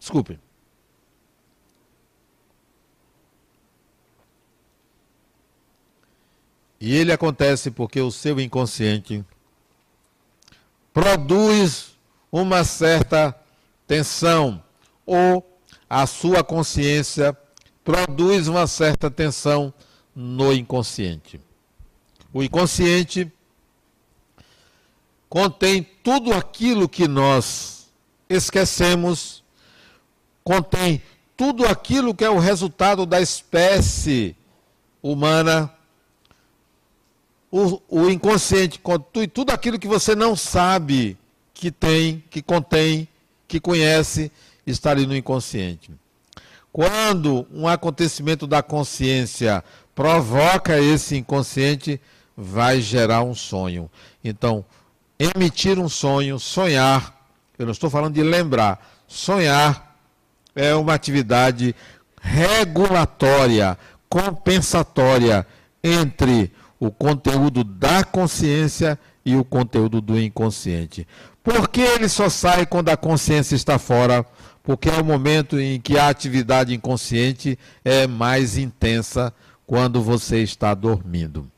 Desculpe. 0.00 0.40
E 6.80 6.92
ele 6.96 7.12
acontece 7.12 7.70
porque 7.70 8.00
o 8.00 8.10
seu 8.10 8.40
inconsciente 8.40 9.24
produz 10.92 11.96
uma 12.32 12.64
certa 12.64 13.32
tensão 13.86 14.60
ou 15.06 15.60
a 15.88 16.04
sua 16.08 16.42
consciência 16.42 17.32
produz 17.84 18.48
uma 18.48 18.66
certa 18.66 19.08
tensão 19.08 19.72
no 20.16 20.52
inconsciente. 20.52 21.40
O 22.32 22.42
inconsciente 22.42 23.32
contém 25.36 25.86
tudo 26.02 26.32
aquilo 26.32 26.88
que 26.88 27.06
nós 27.06 27.88
esquecemos, 28.26 29.44
contém 30.42 31.02
tudo 31.36 31.66
aquilo 31.66 32.14
que 32.14 32.24
é 32.24 32.30
o 32.30 32.38
resultado 32.38 33.04
da 33.04 33.20
espécie 33.20 34.34
humana. 35.02 35.70
O, 37.52 37.82
o 37.86 38.08
inconsciente 38.08 38.78
contém 38.78 39.28
tudo 39.28 39.50
aquilo 39.50 39.78
que 39.78 39.86
você 39.86 40.14
não 40.14 40.34
sabe 40.34 41.18
que 41.52 41.70
tem, 41.70 42.24
que 42.30 42.40
contém, 42.40 43.06
que 43.46 43.60
conhece, 43.60 44.32
está 44.66 44.92
ali 44.92 45.06
no 45.06 45.14
inconsciente. 45.14 45.90
Quando 46.72 47.46
um 47.52 47.68
acontecimento 47.68 48.46
da 48.46 48.62
consciência 48.62 49.62
provoca 49.94 50.80
esse 50.80 51.14
inconsciente, 51.14 52.00
vai 52.34 52.80
gerar 52.80 53.22
um 53.22 53.34
sonho. 53.34 53.90
Então, 54.24 54.64
emitir 55.18 55.78
um 55.78 55.88
sonho, 55.88 56.38
sonhar, 56.38 57.14
eu 57.58 57.66
não 57.66 57.72
estou 57.72 57.88
falando 57.88 58.14
de 58.14 58.22
lembrar, 58.22 58.84
sonhar 59.06 59.96
é 60.54 60.74
uma 60.74 60.94
atividade 60.94 61.74
regulatória, 62.20 63.78
compensatória 64.08 65.46
entre 65.82 66.52
o 66.78 66.90
conteúdo 66.90 67.64
da 67.64 68.04
consciência 68.04 68.98
e 69.24 69.36
o 69.36 69.44
conteúdo 69.44 70.00
do 70.00 70.18
inconsciente. 70.18 71.06
Por 71.42 71.68
que 71.68 71.80
ele 71.80 72.08
só 72.08 72.28
sai 72.28 72.66
quando 72.66 72.88
a 72.88 72.96
consciência 72.96 73.54
está 73.54 73.78
fora? 73.78 74.26
porque 74.66 74.88
é 74.88 75.00
o 75.00 75.04
momento 75.04 75.60
em 75.60 75.80
que 75.80 75.96
a 75.96 76.08
atividade 76.08 76.74
inconsciente 76.74 77.56
é 77.84 78.04
mais 78.08 78.58
intensa 78.58 79.32
quando 79.64 80.02
você 80.02 80.42
está 80.42 80.74
dormindo. 80.74 81.48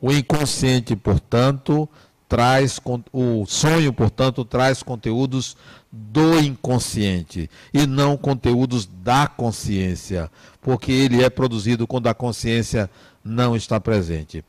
O 0.00 0.12
inconsciente, 0.12 0.94
portanto, 0.94 1.88
traz 2.28 2.80
o 3.12 3.46
sonho, 3.46 3.92
portanto, 3.92 4.44
traz 4.44 4.82
conteúdos 4.82 5.56
do 5.90 6.38
inconsciente 6.38 7.48
e 7.72 7.86
não 7.86 8.16
conteúdos 8.16 8.86
da 8.86 9.26
consciência, 9.26 10.30
porque 10.60 10.92
ele 10.92 11.22
é 11.22 11.30
produzido 11.30 11.86
quando 11.86 12.08
a 12.08 12.14
consciência 12.14 12.90
não 13.24 13.56
está 13.56 13.80
presente. 13.80 14.44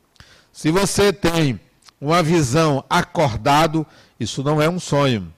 Se 0.52 0.72
você 0.72 1.14
tem 1.14 1.60
uma 2.02 2.22
visão 2.24 2.84
acordado, 2.90 3.86
isso 4.20 4.44
não 4.44 4.62
é 4.62 4.70
um 4.70 4.80
sonho. 4.80 5.32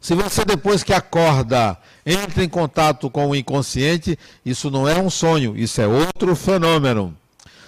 Se 0.00 0.14
você 0.14 0.44
depois 0.44 0.82
que 0.82 0.92
acorda 0.92 1.76
entra 2.06 2.44
em 2.44 2.48
contato 2.48 3.10
com 3.10 3.28
o 3.28 3.36
inconsciente, 3.36 4.18
isso 4.44 4.70
não 4.70 4.88
é 4.88 4.98
um 4.98 5.10
sonho, 5.10 5.56
isso 5.56 5.80
é 5.80 5.86
outro 5.86 6.36
fenômeno. 6.36 7.16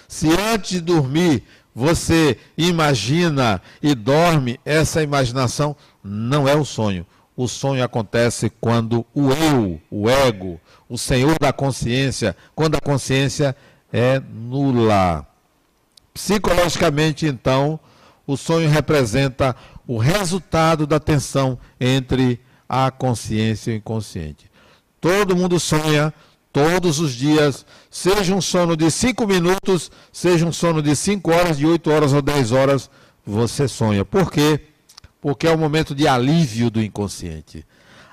Se 0.07 0.29
antes 0.29 0.71
de 0.71 0.81
dormir 0.81 1.43
você 1.73 2.37
imagina 2.57 3.61
e 3.81 3.95
dorme, 3.95 4.59
essa 4.65 5.01
imaginação 5.01 5.75
não 6.03 6.47
é 6.47 6.55
o 6.55 6.65
sonho. 6.65 7.05
O 7.35 7.47
sonho 7.47 7.83
acontece 7.83 8.49
quando 8.49 9.05
o 9.13 9.31
eu, 9.31 9.81
o 9.89 10.09
ego, 10.09 10.59
o 10.89 10.97
senhor 10.97 11.37
da 11.39 11.53
consciência, 11.53 12.35
quando 12.53 12.75
a 12.75 12.81
consciência 12.81 13.55
é 13.91 14.19
nula. 14.19 15.25
Psicologicamente, 16.13 17.25
então, 17.25 17.79
o 18.27 18.35
sonho 18.35 18.69
representa 18.69 19.55
o 19.87 19.97
resultado 19.97 20.85
da 20.85 20.99
tensão 20.99 21.57
entre 21.79 22.39
a 22.67 22.91
consciência 22.91 23.71
e 23.71 23.75
o 23.75 23.77
inconsciente. 23.77 24.51
Todo 24.99 25.35
mundo 25.35 25.59
sonha 25.59 26.13
todos 26.51 26.99
os 26.99 27.13
dias, 27.13 27.65
seja 27.89 28.35
um 28.35 28.41
sono 28.41 28.75
de 28.75 28.91
5 28.91 29.25
minutos, 29.25 29.91
seja 30.11 30.45
um 30.45 30.51
sono 30.51 30.81
de 30.81 30.95
5 30.95 31.31
horas, 31.31 31.57
de 31.57 31.65
8 31.65 31.89
horas 31.89 32.13
ou 32.13 32.21
10 32.21 32.51
horas, 32.51 32.89
você 33.25 33.67
sonha. 33.67 34.03
Por 34.03 34.31
quê? 34.31 34.59
Porque 35.21 35.47
é 35.47 35.51
o 35.51 35.57
momento 35.57 35.95
de 35.95 36.07
alívio 36.07 36.69
do 36.69 36.81
inconsciente. 36.81 37.65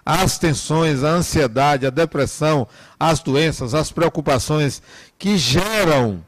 As 0.05 0.39
tensões, 0.39 1.03
a 1.03 1.11
ansiedade, 1.11 1.87
a 1.87 1.91
depressão, 1.91 2.67
as 2.99 3.21
doenças, 3.21 3.75
as 3.75 3.93
preocupações 3.93 4.83
que 5.19 5.37
geram, 5.37 6.25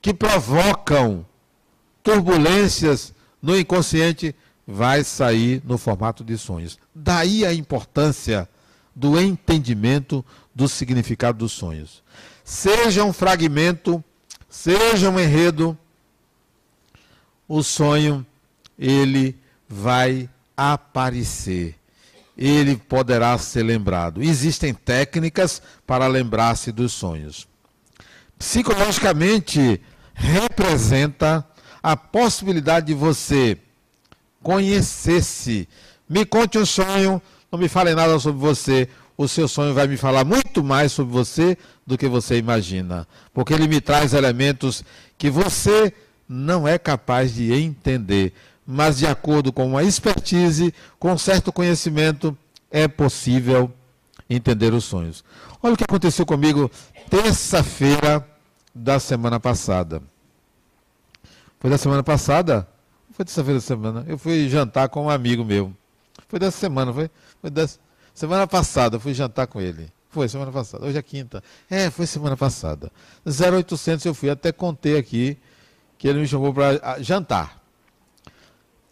que 0.00 0.14
provocam 0.14 1.26
turbulências 2.02 3.12
no 3.42 3.58
inconsciente, 3.58 4.34
vai 4.66 5.04
sair 5.04 5.62
no 5.64 5.76
formato 5.76 6.22
de 6.22 6.38
sonhos. 6.38 6.78
Daí 6.94 7.44
a 7.44 7.52
importância 7.52 8.48
do 8.94 9.20
entendimento 9.20 10.24
do 10.54 10.68
significado 10.68 11.38
dos 11.38 11.52
sonhos. 11.52 12.02
Seja 12.44 13.04
um 13.04 13.12
fragmento, 13.12 14.02
seja 14.48 15.10
um 15.10 15.18
enredo, 15.18 15.76
o 17.48 17.62
sonho 17.62 18.26
ele 18.78 19.38
vai 19.68 20.28
aparecer. 20.56 21.76
Ele 22.36 22.76
poderá 22.76 23.36
ser 23.38 23.62
lembrado. 23.62 24.22
Existem 24.22 24.72
técnicas 24.72 25.60
para 25.86 26.06
lembrar-se 26.06 26.72
dos 26.72 26.92
sonhos. 26.92 27.46
psicologicamente 28.38 29.80
representa 30.14 31.46
a 31.82 31.96
possibilidade 31.96 32.86
de 32.86 32.94
você 32.94 33.58
conhecer-se. 34.42 35.68
Me 36.08 36.24
conte 36.24 36.58
um 36.58 36.66
sonho, 36.66 37.20
não 37.50 37.58
me 37.58 37.68
fale 37.68 37.94
nada 37.94 38.18
sobre 38.18 38.40
você. 38.40 38.88
O 39.20 39.28
seu 39.28 39.46
sonho 39.46 39.74
vai 39.74 39.86
me 39.86 39.98
falar 39.98 40.24
muito 40.24 40.64
mais 40.64 40.92
sobre 40.92 41.12
você 41.12 41.58
do 41.86 41.98
que 41.98 42.08
você 42.08 42.38
imagina, 42.38 43.06
porque 43.34 43.52
ele 43.52 43.68
me 43.68 43.78
traz 43.78 44.14
elementos 44.14 44.82
que 45.18 45.28
você 45.28 45.92
não 46.26 46.66
é 46.66 46.78
capaz 46.78 47.34
de 47.34 47.52
entender, 47.52 48.32
mas 48.66 48.96
de 48.96 49.06
acordo 49.06 49.52
com 49.52 49.66
uma 49.66 49.82
expertise, 49.82 50.72
com 50.98 51.18
certo 51.18 51.52
conhecimento, 51.52 52.34
é 52.70 52.88
possível 52.88 53.70
entender 54.30 54.72
os 54.72 54.84
sonhos. 54.84 55.22
Olha 55.62 55.74
o 55.74 55.76
que 55.76 55.84
aconteceu 55.84 56.24
comigo 56.24 56.70
terça-feira 57.10 58.26
da 58.74 58.98
semana 58.98 59.38
passada. 59.38 60.02
Foi 61.58 61.68
da 61.68 61.76
semana 61.76 62.02
passada? 62.02 62.66
Foi 63.12 63.26
terça-feira 63.26 63.60
da 63.60 63.66
semana. 63.66 64.02
Eu 64.08 64.16
fui 64.16 64.48
jantar 64.48 64.88
com 64.88 65.04
um 65.04 65.10
amigo 65.10 65.44
meu. 65.44 65.74
Foi 66.26 66.38
dessa 66.38 66.56
semana, 66.56 66.90
foi? 66.90 67.10
Foi 67.42 67.50
dessa 67.50 67.78
semana 68.20 68.46
passada, 68.46 68.96
eu 68.96 69.00
fui 69.00 69.14
jantar 69.14 69.46
com 69.46 69.62
ele. 69.62 69.90
Foi 70.10 70.28
semana 70.28 70.52
passada. 70.52 70.84
Hoje 70.84 70.98
é 70.98 71.02
quinta. 71.02 71.42
É, 71.70 71.88
foi 71.88 72.06
semana 72.06 72.36
passada. 72.36 72.92
0800 73.24 74.04
eu 74.04 74.12
fui, 74.12 74.28
até 74.28 74.52
contei 74.52 74.98
aqui 74.98 75.38
que 75.96 76.06
ele 76.06 76.20
me 76.20 76.28
chamou 76.28 76.52
para 76.52 77.00
jantar. 77.00 77.58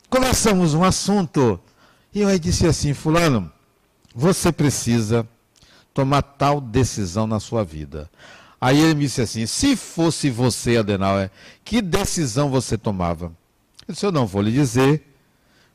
Começamos 0.08 0.72
um 0.72 0.82
assunto 0.82 1.60
e 2.14 2.22
eu 2.22 2.28
aí 2.28 2.38
disse 2.38 2.66
assim, 2.66 2.94
fulano, 2.94 3.52
você 4.14 4.50
precisa 4.50 5.28
tomar 5.92 6.22
tal 6.22 6.58
decisão 6.58 7.26
na 7.26 7.38
sua 7.38 7.62
vida. 7.62 8.08
Aí 8.58 8.80
ele 8.80 8.94
me 8.94 9.04
disse 9.04 9.20
assim: 9.20 9.44
se 9.44 9.76
fosse 9.76 10.30
você, 10.30 10.78
Adenauer, 10.78 11.30
que 11.62 11.82
decisão 11.82 12.48
você 12.48 12.78
tomava? 12.78 13.26
Eu 13.86 13.92
disse: 13.92 14.06
eu 14.06 14.12
não 14.12 14.26
vou 14.26 14.40
lhe 14.40 14.50
dizer 14.50 15.04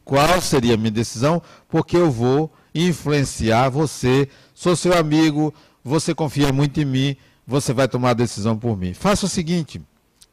qual 0.03 0.41
seria 0.41 0.73
a 0.73 0.77
minha 0.77 0.91
decisão, 0.91 1.41
porque 1.69 1.95
eu 1.95 2.11
vou 2.11 2.51
influenciar 2.73 3.69
você, 3.69 4.27
sou 4.53 4.75
seu 4.75 4.97
amigo, 4.97 5.53
você 5.83 6.15
confia 6.15 6.51
muito 6.51 6.79
em 6.79 6.85
mim, 6.85 7.17
você 7.45 7.73
vai 7.73 7.87
tomar 7.87 8.11
a 8.11 8.15
decisão 8.15 8.57
por 8.57 8.77
mim. 8.77 8.93
Faça 8.93 9.25
o 9.25 9.29
seguinte: 9.29 9.81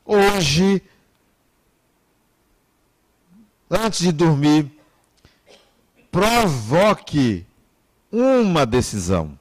hoje, 0.05 0.83
antes 3.70 4.00
de 4.00 4.12
dormir, 4.12 4.70
provoque 6.11 7.44
uma 8.11 8.64
decisão. 8.64 9.38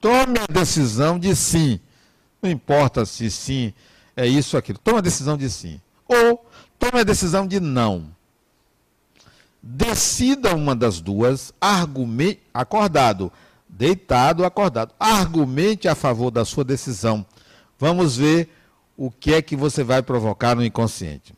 Tome 0.00 0.38
a 0.38 0.52
decisão 0.52 1.18
de 1.18 1.34
sim. 1.36 1.78
Não 2.40 2.50
importa 2.50 3.04
se 3.04 3.30
sim 3.30 3.74
é 4.16 4.26
isso 4.26 4.56
ou 4.56 4.58
aquilo. 4.58 4.78
Tome 4.78 4.98
a 4.98 5.02
decisão 5.02 5.36
de 5.36 5.50
sim. 5.50 5.80
Ou 6.08 6.44
tome 6.78 7.00
a 7.00 7.04
decisão 7.04 7.46
de 7.46 7.60
não. 7.60 8.08
Decida 9.62 10.54
uma 10.54 10.74
das 10.74 11.00
duas, 11.00 11.52
argumente, 11.60 12.40
acordado, 12.52 13.30
deitado, 13.68 14.44
acordado. 14.44 14.94
Argumente 14.98 15.86
a 15.88 15.94
favor 15.94 16.30
da 16.30 16.44
sua 16.44 16.64
decisão. 16.64 17.24
Vamos 17.78 18.16
ver 18.16 18.48
o 18.96 19.10
que 19.10 19.34
é 19.34 19.42
que 19.42 19.56
você 19.56 19.82
vai 19.82 20.02
provocar 20.02 20.54
no 20.54 20.64
inconsciente. 20.64 21.34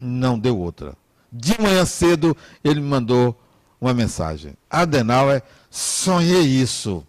Não 0.00 0.38
deu 0.38 0.58
outra. 0.58 0.94
De 1.32 1.60
manhã 1.60 1.84
cedo, 1.84 2.36
ele 2.62 2.80
me 2.80 2.86
mandou 2.86 3.38
uma 3.80 3.92
mensagem. 3.92 4.54
Adenauer, 4.70 5.42
sonhei 5.70 6.42
isso. 6.42 7.06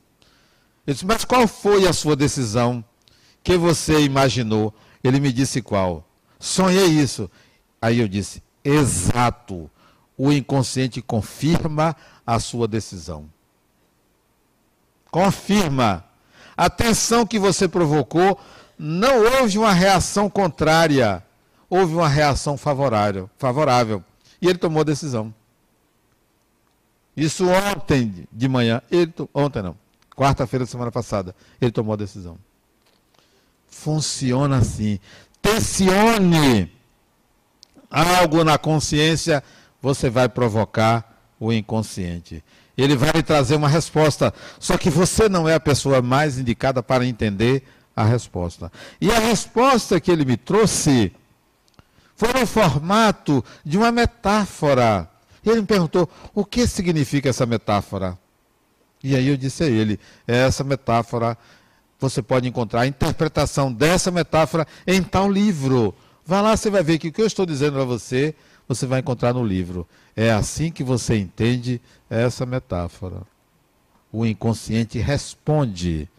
Eu 0.85 0.93
disse, 0.93 1.05
mas 1.05 1.25
qual 1.25 1.47
foi 1.47 1.87
a 1.87 1.93
sua 1.93 2.15
decisão 2.15 2.83
que 3.43 3.57
você 3.57 4.01
imaginou? 4.01 4.73
Ele 5.03 5.19
me 5.19 5.31
disse 5.31 5.61
qual. 5.61 6.07
Sonhei 6.39 6.87
isso. 6.87 7.29
Aí 7.81 7.99
eu 7.99 8.07
disse, 8.07 8.41
exato. 8.63 9.69
O 10.17 10.31
inconsciente 10.31 11.01
confirma 11.01 11.95
a 12.25 12.39
sua 12.39 12.67
decisão. 12.67 13.29
Confirma. 15.11 16.05
A 16.55 16.69
tensão 16.69 17.25
que 17.25 17.37
você 17.37 17.67
provocou, 17.67 18.39
não 18.77 19.39
houve 19.39 19.57
uma 19.57 19.73
reação 19.73 20.29
contrária, 20.29 21.23
houve 21.69 21.93
uma 21.93 22.07
reação 22.07 22.57
favorável. 22.57 23.29
favorável. 23.37 24.03
E 24.41 24.47
ele 24.47 24.57
tomou 24.57 24.81
a 24.81 24.85
decisão. 24.85 25.33
Isso 27.15 27.45
ontem 27.47 28.27
de 28.31 28.47
manhã. 28.47 28.81
Ele, 28.91 29.13
ontem 29.33 29.61
não 29.61 29.77
quarta-feira 30.15 30.65
da 30.65 30.71
semana 30.71 30.91
passada, 30.91 31.35
ele 31.59 31.71
tomou 31.71 31.93
a 31.93 31.97
decisão. 31.97 32.37
Funciona 33.67 34.57
assim. 34.57 34.99
Tensione 35.41 36.71
algo 37.89 38.43
na 38.43 38.57
consciência, 38.57 39.43
você 39.85 40.09
vai 40.09 40.27
provocar 40.27 41.15
o 41.39 41.53
inconsciente. 41.53 42.43
Ele 42.75 42.95
vai 42.95 43.11
lhe 43.11 43.21
trazer 43.21 43.55
uma 43.55 43.69
resposta, 43.69 44.33
só 44.59 44.79
que 44.79 44.89
você 44.89 45.29
não 45.29 45.47
é 45.47 45.53
a 45.53 45.59
pessoa 45.59 46.01
mais 46.01 46.39
indicada 46.39 46.81
para 46.81 47.05
entender 47.05 47.61
a 47.95 48.03
resposta. 48.03 48.71
E 48.99 49.11
a 49.11 49.19
resposta 49.19 49.99
que 49.99 50.09
ele 50.09 50.25
me 50.25 50.37
trouxe 50.37 51.13
foi 52.15 52.33
no 52.33 52.47
formato 52.47 53.45
de 53.63 53.77
uma 53.77 53.91
metáfora. 53.91 55.07
Ele 55.45 55.61
me 55.61 55.67
perguntou: 55.67 56.09
o 56.33 56.43
que 56.43 56.65
significa 56.65 57.29
essa 57.29 57.45
metáfora? 57.45 58.17
E 59.03 59.15
aí 59.15 59.27
eu 59.27 59.37
disse 59.37 59.65
a 59.65 59.67
ele: 59.67 59.99
essa 60.25 60.63
metáfora, 60.63 61.37
você 61.99 62.23
pode 62.23 62.47
encontrar 62.47 62.81
a 62.81 62.87
interpretação 62.87 63.71
dessa 63.71 64.09
metáfora 64.09 64.65
em 64.87 65.03
tal 65.03 65.31
livro. 65.31 65.93
Vá 66.25 66.41
lá, 66.41 66.57
você 66.57 66.71
vai 66.71 66.81
ver 66.81 66.97
que 66.97 67.09
o 67.09 67.11
que 67.11 67.21
eu 67.21 67.27
estou 67.27 67.45
dizendo 67.45 67.73
para 67.73 67.85
você, 67.85 68.33
você 68.67 68.85
vai 68.85 68.99
encontrar 68.99 69.33
no 69.33 69.45
livro. 69.45 69.87
É 70.15 70.31
assim 70.31 70.71
que 70.71 70.83
você 70.83 71.15
entende 71.17 71.81
essa 72.09 72.45
metáfora. 72.45 73.21
O 74.11 74.25
inconsciente 74.25 74.99
responde. 74.99 76.09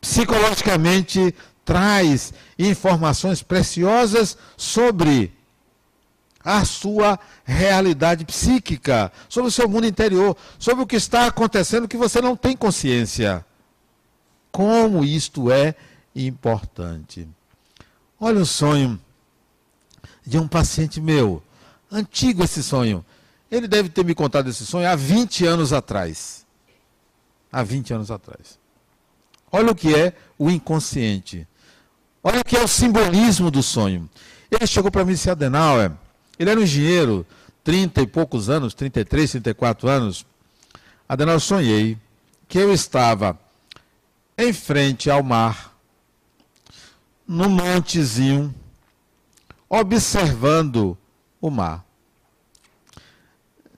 Psicologicamente, 0.00 1.34
traz 1.64 2.32
informações 2.58 3.42
preciosas 3.42 4.38
sobre 4.56 5.32
a 6.44 6.64
sua 6.64 7.18
realidade 7.44 8.24
psíquica, 8.24 9.10
sobre 9.28 9.48
o 9.48 9.52
seu 9.52 9.68
mundo 9.68 9.84
interior, 9.84 10.36
sobre 10.60 10.84
o 10.84 10.86
que 10.86 10.94
está 10.94 11.26
acontecendo 11.26 11.88
que 11.88 11.96
você 11.96 12.20
não 12.20 12.36
tem 12.36 12.56
consciência. 12.56 13.44
Como 14.52 15.04
isto 15.04 15.50
é 15.50 15.74
importante. 16.14 17.28
Olha 18.18 18.40
o 18.40 18.46
sonho 18.46 18.98
de 20.24 20.38
um 20.38 20.46
paciente 20.46 21.00
meu, 21.00 21.42
antigo 21.90 22.44
esse 22.44 22.62
sonho. 22.62 23.04
Ele 23.50 23.68
deve 23.68 23.88
ter 23.88 24.04
me 24.04 24.14
contado 24.14 24.48
esse 24.48 24.66
sonho 24.66 24.88
há 24.88 24.96
20 24.96 25.46
anos 25.46 25.72
atrás. 25.72 26.44
Há 27.52 27.62
20 27.62 27.94
anos 27.94 28.10
atrás. 28.10 28.58
Olha 29.50 29.70
o 29.70 29.74
que 29.74 29.94
é 29.94 30.12
o 30.38 30.50
inconsciente. 30.50 31.46
Olha 32.22 32.40
o 32.40 32.44
que 32.44 32.56
é 32.56 32.62
o 32.62 32.68
simbolismo 32.68 33.50
do 33.50 33.62
sonho. 33.62 34.10
Ele 34.50 34.66
chegou 34.66 34.90
para 34.90 35.04
mim 35.04 35.12
e 35.12 35.14
disse, 35.14 35.30
Adenauer, 35.30 35.92
ele 36.38 36.50
era 36.50 36.58
um 36.58 36.62
engenheiro, 36.62 37.26
30 37.62 38.02
e 38.02 38.06
poucos 38.06 38.48
anos, 38.48 38.74
33, 38.74 39.30
34 39.32 39.88
anos. 39.88 40.26
Adenal, 41.08 41.38
sonhei 41.38 41.96
que 42.48 42.58
eu 42.58 42.72
estava 42.72 43.38
em 44.36 44.52
frente 44.52 45.10
ao 45.10 45.22
mar, 45.22 45.76
num 47.26 47.48
montezinho, 47.48 48.54
observando 49.68 50.96
o 51.48 51.50
mar. 51.50 51.84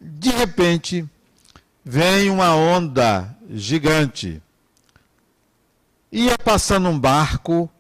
De 0.01 0.31
repente, 0.31 1.09
vem 1.85 2.31
uma 2.31 2.55
onda 2.55 3.37
gigante. 3.51 4.43
Ia 6.11 6.39
passando 6.39 6.89
um 6.89 6.99
barco 6.99 7.71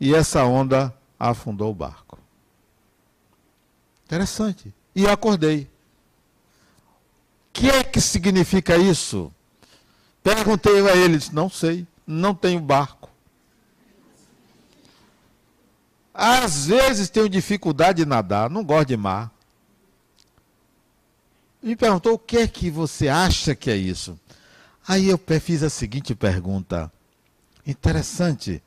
e 0.00 0.14
essa 0.14 0.44
onda 0.44 0.94
afundou 1.18 1.70
o 1.70 1.74
barco. 1.74 2.18
Interessante. 4.04 4.72
E 4.94 5.06
acordei. 5.06 5.70
O 7.48 7.52
que 7.52 7.68
é 7.68 7.82
que 7.82 8.00
significa 8.00 8.76
isso? 8.76 9.32
Perguntei 10.22 10.86
a 10.88 10.96
ele, 10.96 11.18
disse, 11.18 11.34
não 11.34 11.48
sei, 11.48 11.86
não 12.06 12.34
tenho 12.34 12.60
barco. 12.60 13.10
Às 16.12 16.66
vezes 16.66 17.08
tenho 17.08 17.28
dificuldade 17.28 18.02
de 18.02 18.08
nadar, 18.08 18.50
não 18.50 18.64
gosto 18.64 18.88
de 18.88 18.96
mar. 18.96 19.30
Me 21.68 21.76
perguntou 21.76 22.14
o 22.14 22.18
que 22.18 22.38
é 22.38 22.48
que 22.48 22.70
você 22.70 23.08
acha 23.08 23.54
que 23.54 23.70
é 23.70 23.76
isso. 23.76 24.18
Aí 24.88 25.10
eu 25.10 25.20
fiz 25.38 25.62
a 25.62 25.68
seguinte 25.68 26.14
pergunta. 26.14 26.90
Interessante. 27.66 28.62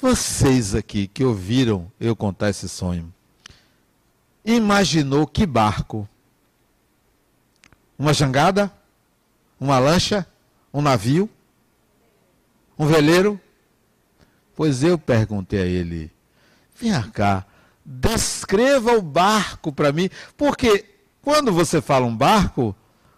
Vocês 0.00 0.74
aqui 0.74 1.06
que 1.06 1.22
ouviram 1.22 1.92
eu 2.00 2.16
contar 2.16 2.48
esse 2.48 2.70
sonho, 2.70 3.12
imaginou 4.42 5.26
que 5.26 5.44
barco? 5.44 6.08
Uma 7.98 8.14
jangada? 8.14 8.72
Uma 9.60 9.78
lancha? 9.78 10.26
Um 10.72 10.80
navio? 10.80 11.28
Um 12.78 12.86
veleiro? 12.86 13.38
Pois 14.56 14.82
eu 14.82 14.96
perguntei 14.96 15.60
a 15.60 15.66
ele: 15.66 16.10
vem 16.80 16.98
cá, 17.10 17.44
descreva 17.84 18.96
o 18.96 19.02
barco 19.02 19.70
para 19.70 19.92
mim, 19.92 20.08
porque 20.34 20.91
quando 21.22 21.52
você 21.52 21.80
fala 21.80 22.04
um 22.04 22.16
barco, 22.16 22.74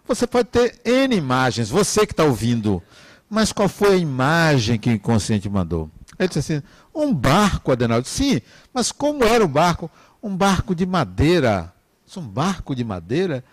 você 0.07 0.27
pode 0.27 0.49
ter 0.49 0.79
N 0.85 1.15
imagens, 1.15 1.69
você 1.69 2.05
que 2.05 2.13
está 2.13 2.23
ouvindo. 2.23 2.81
Mas 3.29 3.51
qual 3.51 3.67
foi 3.67 3.93
a 3.93 3.97
imagem 3.97 4.77
que 4.77 4.89
o 4.89 4.93
inconsciente 4.93 5.49
mandou? 5.49 5.89
Ele 6.17 6.27
disse 6.27 6.39
assim: 6.39 6.63
um 6.93 7.13
barco, 7.13 7.71
Adenaldo. 7.71 8.07
Sim, 8.07 8.39
mas 8.73 8.91
como 8.91 9.23
era 9.23 9.43
o 9.43 9.47
barco? 9.47 9.89
Um 10.21 10.35
barco 10.35 10.75
de 10.75 10.85
madeira. 10.85 11.73
Um 12.15 12.21
barco 12.21 12.73
de 12.73 12.83
madeira? 12.83 13.43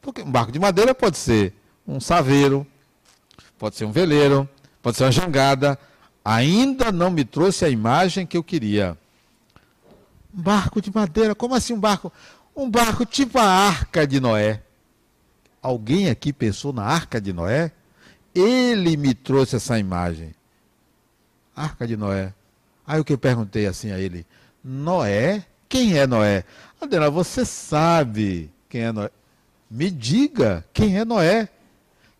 Porque 0.00 0.22
um 0.22 0.30
barco 0.30 0.50
de 0.50 0.58
madeira 0.58 0.94
pode 0.94 1.18
ser 1.18 1.52
um 1.86 2.00
saveiro, 2.00 2.66
pode 3.58 3.76
ser 3.76 3.84
um 3.84 3.92
veleiro, 3.92 4.48
pode 4.80 4.96
ser 4.96 5.04
uma 5.04 5.12
jangada. 5.12 5.78
Ainda 6.24 6.90
não 6.90 7.10
me 7.10 7.24
trouxe 7.24 7.64
a 7.64 7.68
imagem 7.68 8.26
que 8.26 8.36
eu 8.36 8.42
queria. 8.42 8.96
Um 10.34 10.40
barco 10.40 10.80
de 10.80 10.94
madeira? 10.94 11.34
Como 11.34 11.54
assim 11.54 11.74
um 11.74 11.80
barco? 11.80 12.10
Um 12.58 12.68
barco 12.68 13.06
tipo 13.06 13.38
a 13.38 13.44
arca 13.44 14.04
de 14.04 14.18
Noé. 14.18 14.60
Alguém 15.62 16.10
aqui 16.10 16.32
pensou 16.32 16.72
na 16.72 16.82
arca 16.82 17.20
de 17.20 17.32
Noé? 17.32 17.70
Ele 18.34 18.96
me 18.96 19.14
trouxe 19.14 19.54
essa 19.54 19.78
imagem. 19.78 20.34
Arca 21.54 21.86
de 21.86 21.96
Noé. 21.96 22.34
Aí 22.84 22.98
o 22.98 23.04
que 23.04 23.12
eu 23.12 23.18
perguntei 23.18 23.64
assim 23.64 23.92
a 23.92 23.98
ele: 24.00 24.26
Noé? 24.62 25.46
Quem 25.68 25.96
é 25.96 26.04
Noé? 26.04 26.42
Adela, 26.80 27.08
você 27.08 27.44
sabe 27.44 28.50
quem 28.68 28.80
é 28.80 28.90
Noé? 28.90 29.10
Me 29.70 29.88
diga 29.88 30.64
quem 30.72 30.98
é 30.98 31.04
Noé. 31.04 31.48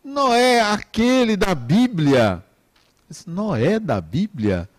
Noé, 0.01 0.61
aquele 0.61 1.35
da 1.35 1.53
Bíblia. 1.53 2.41
Noé 3.27 3.77
da 3.77 3.99
Bíblia? 3.99 4.69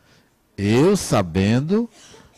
Eu 0.57 0.97
sabendo 0.97 1.87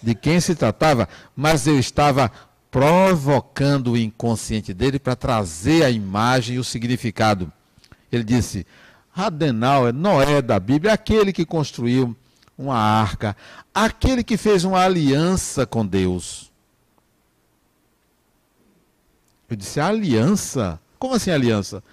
de 0.02 0.12
quem 0.12 0.40
se 0.40 0.56
tratava, 0.56 1.08
mas 1.36 1.68
eu 1.68 1.78
estava 1.78 2.32
provocando 2.72 3.92
o 3.92 3.98
inconsciente 3.98 4.72
dele 4.72 4.98
para 4.98 5.14
trazer 5.14 5.84
a 5.84 5.90
imagem 5.90 6.56
e 6.56 6.58
o 6.58 6.64
significado. 6.64 7.52
Ele 8.10 8.24
disse: 8.24 8.66
Adenauer, 9.14 9.92
Noé 9.92 10.40
da 10.40 10.58
Bíblia, 10.58 10.94
aquele 10.94 11.34
que 11.34 11.44
construiu 11.44 12.16
uma 12.56 12.78
arca, 12.78 13.36
aquele 13.74 14.24
que 14.24 14.38
fez 14.38 14.64
uma 14.64 14.82
aliança 14.82 15.66
com 15.66 15.86
Deus. 15.86 16.50
Eu 19.50 19.56
disse, 19.56 19.78
aliança? 19.78 20.80
Como 20.98 21.14
assim 21.14 21.30
aliança? 21.30 21.84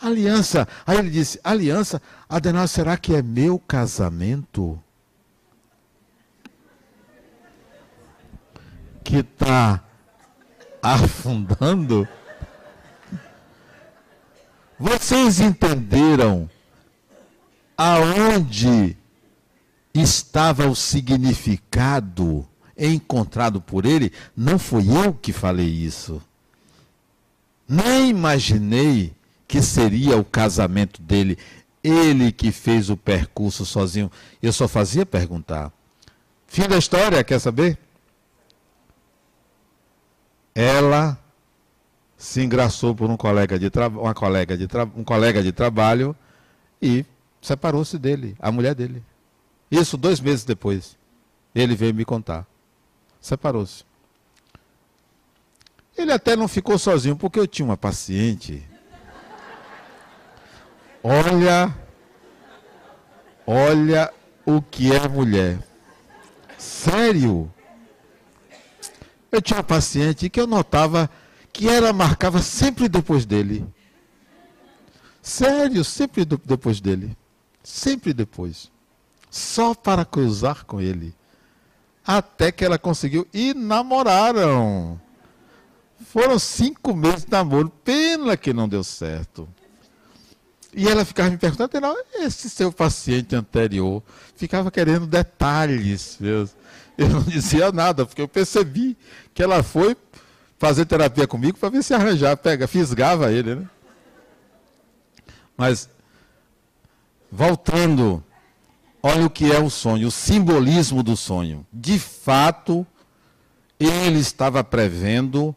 Aliança. 0.00 0.68
Aí 0.86 0.98
ele 0.98 1.10
disse, 1.10 1.40
aliança, 1.42 2.00
Adenauer, 2.28 2.68
será 2.68 2.96
que 2.96 3.12
é 3.12 3.22
meu 3.22 3.58
casamento? 3.58 4.80
Que 9.02 9.16
está 9.16 9.82
afundando? 10.82 12.06
Vocês 14.78 15.40
entenderam 15.40 16.48
aonde 17.76 18.96
estava 19.92 20.68
o 20.68 20.74
significado 20.76 22.46
encontrado 22.76 23.60
por 23.60 23.84
ele? 23.84 24.12
Não 24.36 24.58
fui 24.58 24.84
eu 24.88 25.12
que 25.12 25.32
falei 25.32 25.66
isso. 25.66 26.22
Nem 27.68 28.08
imaginei 28.08 29.12
que 29.48 29.60
seria 29.60 30.16
o 30.16 30.24
casamento 30.24 31.02
dele. 31.02 31.36
Ele 31.82 32.30
que 32.30 32.52
fez 32.52 32.88
o 32.88 32.96
percurso 32.96 33.66
sozinho. 33.66 34.10
Eu 34.42 34.52
só 34.52 34.68
fazia 34.68 35.04
perguntar. 35.04 35.72
Fim 36.46 36.68
da 36.68 36.78
história, 36.78 37.22
quer 37.24 37.38
saber? 37.38 37.78
Ela 40.60 41.16
se 42.16 42.42
engraçou 42.42 42.92
por 42.92 43.08
um 43.08 43.16
colega 43.16 43.56
de 43.56 43.70
uma 43.96 44.12
colega 44.12 44.58
de 44.58 44.66
um 44.96 45.04
colega 45.04 45.40
de 45.40 45.52
trabalho 45.52 46.16
e 46.82 47.06
separou-se 47.40 47.96
dele, 47.96 48.34
a 48.40 48.50
mulher 48.50 48.74
dele. 48.74 49.04
Isso 49.70 49.96
dois 49.96 50.18
meses 50.18 50.44
depois. 50.44 50.98
Ele 51.54 51.76
veio 51.76 51.94
me 51.94 52.04
contar. 52.04 52.44
Separou-se. 53.20 53.84
Ele 55.96 56.10
até 56.10 56.34
não 56.34 56.48
ficou 56.48 56.76
sozinho, 56.76 57.14
porque 57.14 57.38
eu 57.38 57.46
tinha 57.46 57.64
uma 57.64 57.76
paciente. 57.76 58.66
Olha, 61.04 61.72
olha 63.46 64.12
o 64.44 64.60
que 64.60 64.92
é 64.92 65.06
mulher. 65.06 65.60
Sério. 66.58 67.48
Eu 69.30 69.42
tinha 69.42 69.58
uma 69.58 69.64
paciente 69.64 70.30
que 70.30 70.40
eu 70.40 70.46
notava 70.46 71.10
que 71.52 71.68
ela 71.68 71.92
marcava 71.92 72.40
sempre 72.40 72.88
depois 72.88 73.26
dele. 73.26 73.66
Sério, 75.22 75.84
sempre 75.84 76.24
depois 76.24 76.80
dele. 76.80 77.16
Sempre 77.62 78.14
depois. 78.14 78.70
Só 79.30 79.74
para 79.74 80.04
cruzar 80.04 80.64
com 80.64 80.80
ele. 80.80 81.14
Até 82.06 82.50
que 82.50 82.64
ela 82.64 82.78
conseguiu. 82.78 83.26
E 83.32 83.52
namoraram. 83.52 84.98
Foram 86.06 86.38
cinco 86.38 86.94
meses 86.94 87.24
de 87.24 87.32
namoro. 87.32 87.68
Pena 87.84 88.36
que 88.36 88.52
não 88.52 88.68
deu 88.68 88.82
certo. 88.82 89.48
E 90.72 90.86
ela 90.86 91.04
ficava 91.04 91.30
me 91.30 91.36
perguntando, 91.36 91.70
esse 92.14 92.48
seu 92.48 92.70
paciente 92.70 93.34
anterior 93.34 94.02
ficava 94.36 94.70
querendo 94.70 95.06
detalhes 95.06 96.16
meus. 96.20 96.50
Eu 96.98 97.08
não 97.08 97.22
dizia 97.22 97.70
nada, 97.70 98.04
porque 98.04 98.20
eu 98.20 98.26
percebi 98.26 98.96
que 99.32 99.40
ela 99.40 99.62
foi 99.62 99.96
fazer 100.58 100.84
terapia 100.84 101.28
comigo 101.28 101.56
para 101.56 101.68
ver 101.68 101.84
se 101.84 101.94
arranjar, 101.94 102.36
pega, 102.36 102.66
fisgava 102.66 103.30
ele, 103.30 103.54
né? 103.54 103.68
Mas, 105.56 105.88
voltando, 107.30 108.22
olha 109.00 109.26
o 109.26 109.30
que 109.30 109.52
é 109.52 109.60
o 109.60 109.70
sonho, 109.70 110.08
o 110.08 110.10
simbolismo 110.10 111.04
do 111.04 111.16
sonho. 111.16 111.64
De 111.72 112.00
fato, 112.00 112.84
ele 113.78 114.18
estava 114.18 114.64
prevendo 114.64 115.54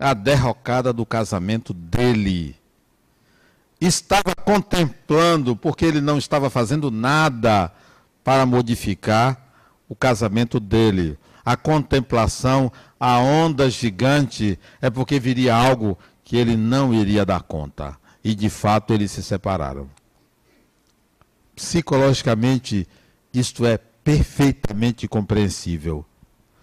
a 0.00 0.12
derrocada 0.14 0.92
do 0.92 1.06
casamento 1.06 1.72
dele. 1.72 2.56
Estava 3.80 4.34
contemplando, 4.34 5.54
porque 5.54 5.84
ele 5.84 6.00
não 6.00 6.18
estava 6.18 6.50
fazendo 6.50 6.90
nada 6.90 7.72
para 8.24 8.44
modificar 8.44 9.45
o 9.88 9.94
casamento 9.94 10.58
dele. 10.58 11.18
A 11.44 11.56
contemplação, 11.56 12.72
a 12.98 13.18
onda 13.18 13.70
gigante, 13.70 14.58
é 14.80 14.90
porque 14.90 15.18
viria 15.20 15.54
algo 15.54 15.98
que 16.24 16.36
ele 16.36 16.56
não 16.56 16.92
iria 16.92 17.24
dar 17.24 17.42
conta. 17.42 17.96
E 18.22 18.34
de 18.34 18.50
fato 18.50 18.92
eles 18.92 19.12
se 19.12 19.22
separaram. 19.22 19.88
Psicologicamente, 21.54 22.86
isto 23.32 23.64
é 23.64 23.78
perfeitamente 23.78 25.06
compreensível. 25.06 26.04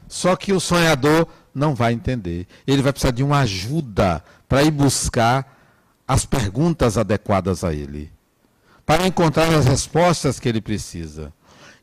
Só 0.08 0.36
que 0.36 0.54
o 0.54 0.60
sonhador 0.60 1.28
não 1.54 1.74
vai 1.74 1.94
entender. 1.94 2.48
Ele 2.68 2.82
vai 2.82 2.92
precisar 2.92 3.12
de 3.12 3.24
uma 3.24 3.40
ajuda 3.40 4.24
para 4.48 4.64
ir 4.64 4.72
buscar 4.72 5.58
as 6.08 6.26
perguntas 6.26 6.98
adequadas 6.98 7.64
a 7.64 7.74
ele, 7.74 8.12
para 8.86 9.08
encontrar 9.08 9.52
as 9.54 9.66
respostas 9.66 10.40
que 10.40 10.50
ele 10.50 10.62
precisa. 10.62 11.34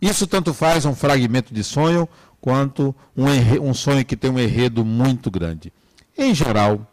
Isso 0.00 0.26
tanto 0.26 0.54
faz 0.54 0.84
um 0.84 0.94
fragmento 0.94 1.52
de 1.52 1.62
sonho 1.62 2.08
quanto 2.40 2.94
um, 3.16 3.26
um 3.62 3.74
sonho 3.74 4.04
que 4.04 4.16
tem 4.16 4.30
um 4.30 4.38
enredo 4.38 4.84
muito 4.84 5.30
grande. 5.30 5.72
Em 6.16 6.34
geral, 6.34 6.86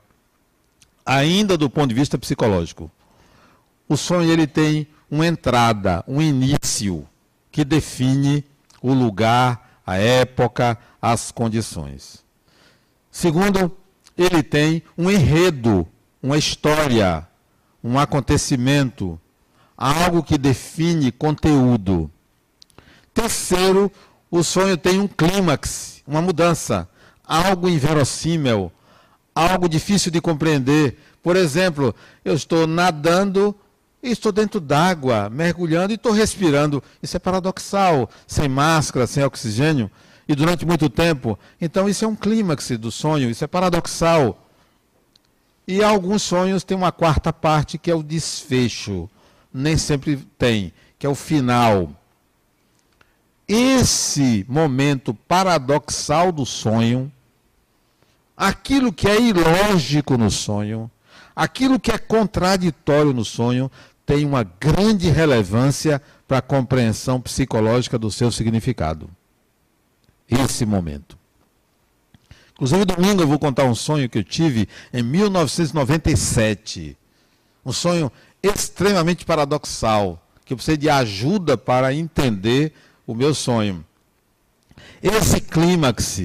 ainda 1.06 1.58
do 1.58 1.70
ponto 1.70 1.88
de 1.88 1.96
vista 1.96 2.18
psicológico, 2.18 2.92
o 3.88 3.96
sonho 3.96 4.30
ele 4.32 4.46
tem 4.46 4.88
uma 5.10 5.26
entrada, 5.26 6.04
um 6.08 6.22
início 6.22 7.08
que 7.52 7.64
define 7.64 8.44
o 8.82 8.94
lugar, 8.94 9.80
a 9.86 9.96
época, 9.96 10.78
as 11.02 11.32
condições. 11.32 12.26
Segundo, 13.10 13.76
ele 14.18 14.44
tem 14.44 14.84
um 14.98 15.10
enredo, 15.10 15.88
uma 16.22 16.38
história, 16.38 17.26
um 17.84 17.98
acontecimento, 17.98 19.20
algo 19.78 20.22
que 20.22 20.38
define 20.38 21.12
conteúdo. 21.12 22.12
Terceiro, 23.18 23.92
o 24.30 24.44
sonho 24.44 24.78
tem 24.78 25.00
um 25.00 25.08
clímax, 25.08 26.04
uma 26.06 26.22
mudança, 26.22 26.88
algo 27.26 27.68
inverossímil, 27.68 28.72
algo 29.34 29.68
difícil 29.68 30.12
de 30.12 30.22
compreender. 30.22 31.00
Por 31.24 31.36
exemplo, 31.36 31.96
eu 32.24 32.36
estou 32.36 32.68
nadando 32.68 33.56
e 34.04 34.12
estou 34.12 34.32
dentro 34.32 34.60
d'água, 34.60 35.32
mergulhando 35.32 35.92
e 35.92 35.96
estou 35.96 36.12
respirando. 36.12 36.84
Isso 37.02 37.18
é 37.18 37.20
paradoxal, 37.20 38.08
sem 38.28 38.48
máscara, 38.48 39.08
sem 39.08 39.24
oxigênio, 39.24 39.90
e 40.30 40.36
durante 40.36 40.64
muito 40.64 40.88
tempo. 40.88 41.40
Então, 41.60 41.90
isso 41.90 42.06
é 42.06 42.08
um 42.08 42.16
clímax 42.16 42.70
do 42.78 42.92
sonho, 42.92 43.32
isso 43.32 43.44
é 43.44 43.48
paradoxal. 43.48 44.48
E 45.68 45.84
alguns 45.84 46.22
sonhos 46.22 46.64
têm 46.64 46.78
uma 46.78 46.92
quarta 46.92 47.34
parte, 47.34 47.80
que 47.80 47.90
é 47.90 47.96
o 47.96 48.04
desfecho. 48.04 49.10
Nem 49.52 49.76
sempre 49.76 50.18
tem, 50.38 50.72
que 51.00 51.08
é 51.08 51.10
o 51.10 51.16
final. 51.16 51.96
Esse 53.48 54.46
momento 54.50 55.14
paradoxal 55.14 56.32
do 56.32 56.46
sonho, 56.46 57.12
aquilo 58.36 58.92
que 58.92 59.08
é 59.08 59.20
ilógico 59.20 60.18
no 60.18 60.30
sonho, 60.30 60.92
aquilo 61.36 61.80
que 61.80 61.92
é 61.92 61.98
contraditório 61.98 63.14
no 63.14 63.24
sonho, 63.24 63.72
tem 64.06 64.26
uma 64.26 64.44
grande 64.44 65.10
relevância 65.10 66.02
para 66.28 66.40
a 66.40 66.42
compreensão 66.42 67.22
psicológica 67.22 67.98
do 67.98 68.12
seu 68.12 68.32
significado. 68.32 69.10
Esse 70.30 70.66
momento. 70.66 71.18
Inclusive, 72.54 72.86
domingo 72.86 73.22
eu 73.22 73.28
vou 73.28 73.40
contar 73.40 73.64
um 73.66 73.76
sonho 73.76 74.10
que 74.10 74.18
eu 74.18 74.24
tive 74.24 74.68
em 74.92 75.04
1997. 75.04 76.98
Um 77.66 77.72
sonho 77.72 78.12
extremamente 78.42 79.26
paradoxal, 79.26 80.22
que 80.44 80.54
eu 80.54 80.58
precisei 80.58 80.76
de 80.76 80.90
ajuda 80.90 81.58
para 81.58 81.94
entender 81.94 82.74
o 83.08 83.16
meu 83.16 83.34
sonho. 83.34 83.84
Esse 85.02 85.40
clímax, 85.40 86.22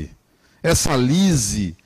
essa 0.62 0.97
lise, 0.97 1.77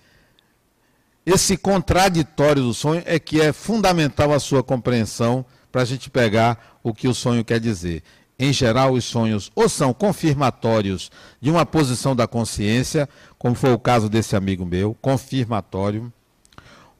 esse 1.24 1.56
contraditório 1.56 2.62
do 2.62 2.72
sonho 2.72 3.02
é 3.04 3.18
que 3.18 3.40
é 3.40 3.52
fundamental 3.52 4.32
a 4.32 4.40
sua 4.40 4.62
compreensão 4.62 5.44
para 5.70 5.82
a 5.82 5.84
gente 5.84 6.08
pegar 6.08 6.78
o 6.82 6.94
que 6.94 7.06
o 7.06 7.14
sonho 7.14 7.44
quer 7.44 7.60
dizer. 7.60 8.02
Em 8.38 8.52
geral, 8.52 8.92
os 8.92 9.04
sonhos 9.04 9.50
ou 9.54 9.68
são 9.68 9.92
confirmatórios 9.92 11.10
de 11.40 11.50
uma 11.50 11.66
posição 11.66 12.14
da 12.14 12.26
consciência, 12.26 13.08
como 13.38 13.54
foi 13.54 13.72
o 13.72 13.78
caso 13.78 14.08
desse 14.08 14.36
amigo 14.36 14.64
meu, 14.64 14.96
confirmatório, 15.00 16.12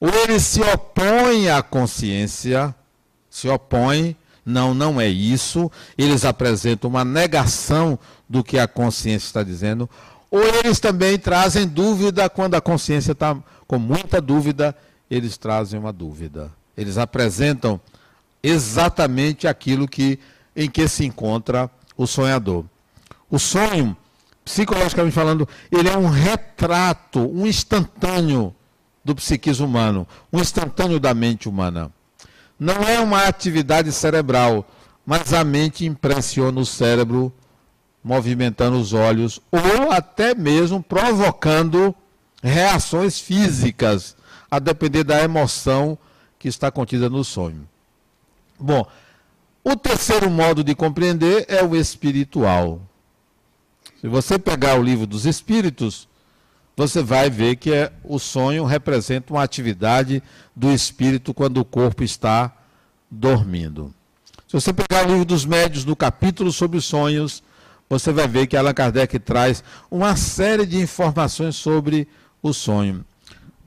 ou 0.01 0.09
eles 0.09 0.43
se 0.43 0.61
opõem 0.61 1.49
à 1.49 1.63
consciência, 1.63 2.75
se 3.31 3.49
opõem, 3.49 4.17
não, 4.47 4.73
não 4.73 5.01
é 5.01 5.09
isso, 5.09 5.71
eles 5.99 6.25
apresentam 6.25 6.89
uma 6.89 7.05
negação 7.05 7.99
do 8.29 8.45
que 8.45 8.61
a 8.61 8.69
consciência 8.69 9.27
está 9.27 9.43
dizendo, 9.43 9.91
ou 10.31 10.41
eles 10.41 10.79
também 10.79 11.19
trazem 11.19 11.67
dúvida 11.67 12.31
quando 12.31 12.55
a 12.55 12.61
consciência 12.61 13.11
está 13.11 13.37
com 13.67 13.79
muita 13.79 14.21
dúvida, 14.21 14.75
eles 15.11 15.37
trazem 15.37 15.79
uma 15.79 15.93
dúvida. 15.93 16.53
Eles 16.77 16.97
apresentam 16.97 17.81
exatamente 18.43 19.49
aquilo 19.49 19.89
que 19.89 20.21
em 20.55 20.71
que 20.71 20.89
se 20.89 21.05
encontra 21.05 21.71
o 21.97 22.07
sonhador. 22.07 22.65
O 23.31 23.39
sonho, 23.39 23.97
psicologicamente 24.45 25.15
falando, 25.15 25.49
ele 25.71 25.89
é 25.89 25.99
um 25.99 26.09
retrato, 26.09 27.21
um 27.21 27.47
instantâneo 27.47 28.55
do 29.05 29.15
psiquismo 29.15 29.67
humano, 29.67 30.07
um 30.33 30.41
instantâneo 30.41 30.99
da 30.99 31.13
mente 31.13 31.49
humana. 31.49 31.91
Não 32.59 32.83
é 32.83 32.99
uma 33.01 33.25
atividade 33.25 33.93
cerebral, 33.93 34.67
mas 35.05 35.33
a 35.33 35.45
mente 35.45 35.85
impressiona 35.85 36.61
o 36.61 36.67
cérebro, 36.67 37.33
movimentando 38.03 38.79
os 38.79 38.93
olhos, 38.93 39.41
ou 39.51 39.93
até 39.93 40.35
mesmo 40.35 40.83
provocando 40.83 41.95
reações 42.43 43.21
físicas, 43.21 44.17
a 44.51 44.59
depender 44.59 45.05
da 45.05 45.23
emoção 45.23 45.99
que 46.39 46.49
está 46.49 46.71
contida 46.71 47.11
no 47.11 47.25
sonho. 47.25 47.69
Bom, 48.59 48.87
o 49.63 49.77
terceiro 49.77 50.31
modo 50.31 50.63
de 50.63 50.75
compreender 50.75 51.45
é 51.49 51.63
o 51.63 51.75
espiritual. 51.75 52.81
Se 54.01 54.09
você 54.09 54.39
pegar 54.39 54.79
o 54.79 54.83
livro 54.83 55.07
dos 55.07 55.27
Espíritos, 55.27 56.09
você 56.77 57.03
vai 57.03 57.31
ver 57.31 57.57
que 57.57 57.73
é, 57.73 57.91
o 58.05 58.19
sonho 58.19 58.65
representa 58.65 59.33
uma 59.33 59.43
atividade 59.43 60.23
do 60.55 60.71
espírito 60.71 61.33
quando 61.33 61.59
o 61.59 61.65
corpo 61.65 62.05
está 62.05 62.53
dormindo. 63.11 63.95
Se 64.47 64.53
você 64.53 64.73
pegar 64.73 65.05
o 65.07 65.09
livro 65.09 65.25
dos 65.25 65.47
médios, 65.47 65.85
no 65.85 65.97
capítulo 65.97 66.53
sobre 66.53 66.77
os 66.77 66.85
sonhos, 66.85 67.43
você 67.89 68.13
vai 68.13 68.29
ver 68.29 68.47
que 68.47 68.57
Allan 68.57 68.75
Kardec 68.75 69.19
traz 69.19 69.65
uma 69.91 70.17
série 70.17 70.67
de 70.67 70.79
informações 70.79 71.57
sobre 71.57 72.07
o 72.43 72.53
sonho. 72.53 73.05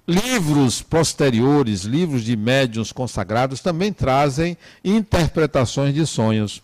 Livros 0.08 0.82
posteriores, 0.82 1.82
livros 1.82 2.24
de 2.24 2.36
médiuns 2.36 2.92
consagrados, 2.92 3.60
também 3.60 3.92
trazem 3.92 4.58
interpretações 4.84 5.94
de 5.94 6.06
sonhos. 6.06 6.62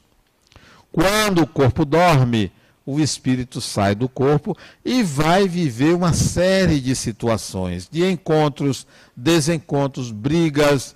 Quando 0.92 1.42
o 1.42 1.48
corpo 1.48 1.86
dorme, 1.86 2.52
o 2.86 3.00
espírito 3.00 3.60
sai 3.60 3.96
do 3.96 4.08
corpo 4.08 4.56
e 4.84 5.02
vai 5.02 5.48
viver 5.48 5.96
uma 5.96 6.14
série 6.14 6.80
de 6.80 6.96
situações, 6.96 7.90
de 7.92 8.06
encontros, 8.06 8.86
desencontros, 9.16 10.12
brigas, 10.12 10.96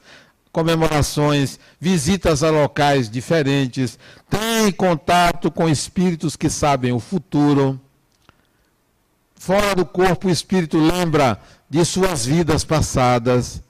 comemorações, 0.52 1.60
visitas 1.80 2.44
a 2.44 2.50
locais 2.50 3.10
diferentes, 3.10 3.98
tem 4.30 4.72
contato 4.72 5.50
com 5.50 5.70
espíritos 5.70 6.36
que 6.36 6.50
sabem 6.50 6.92
o 6.92 7.00
futuro. 7.00 7.80
Fora 9.36 9.74
do 9.76 9.86
corpo, 9.86 10.28
o 10.28 10.32
espírito 10.32 10.78
lembra 10.78 11.40
de 11.70 11.84
suas 11.86 12.26
vidas 12.26 12.64
passadas 12.64 13.62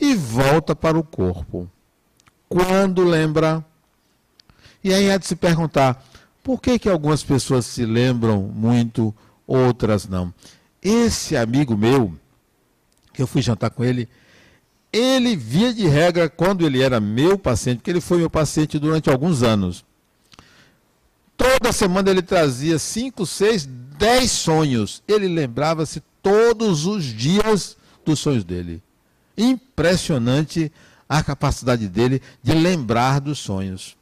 e 0.00 0.14
volta 0.14 0.74
para 0.74 0.98
o 0.98 1.04
corpo. 1.04 1.70
Quando 2.48 3.04
lembra? 3.04 3.64
E 4.82 4.92
aí 4.92 5.10
há 5.10 5.16
de 5.16 5.26
se 5.26 5.36
perguntar, 5.36 6.04
por 6.42 6.60
que, 6.60 6.78
que 6.78 6.88
algumas 6.88 7.22
pessoas 7.22 7.66
se 7.66 7.84
lembram 7.86 8.42
muito, 8.42 9.14
outras 9.46 10.08
não? 10.08 10.32
Esse 10.82 11.36
amigo 11.36 11.76
meu, 11.76 12.14
que 13.12 13.22
eu 13.22 13.26
fui 13.26 13.40
jantar 13.40 13.70
com 13.70 13.84
ele, 13.84 14.08
ele, 14.92 15.36
via 15.36 15.72
de 15.72 15.86
regra, 15.86 16.28
quando 16.28 16.66
ele 16.66 16.82
era 16.82 17.00
meu 17.00 17.38
paciente, 17.38 17.78
porque 17.78 17.90
ele 17.90 18.00
foi 18.00 18.18
meu 18.18 18.28
paciente 18.28 18.78
durante 18.78 19.08
alguns 19.08 19.42
anos, 19.42 19.84
toda 21.36 21.72
semana 21.72 22.10
ele 22.10 22.22
trazia 22.22 22.78
cinco, 22.78 23.24
seis, 23.24 23.66
dez 23.96 24.30
sonhos. 24.30 25.02
Ele 25.08 25.28
lembrava-se 25.28 26.02
todos 26.22 26.84
os 26.84 27.04
dias 27.04 27.76
dos 28.04 28.18
sonhos 28.18 28.44
dele. 28.44 28.82
Impressionante 29.38 30.70
a 31.08 31.22
capacidade 31.22 31.88
dele 31.88 32.20
de 32.42 32.52
lembrar 32.52 33.20
dos 33.20 33.38
sonhos. 33.38 33.96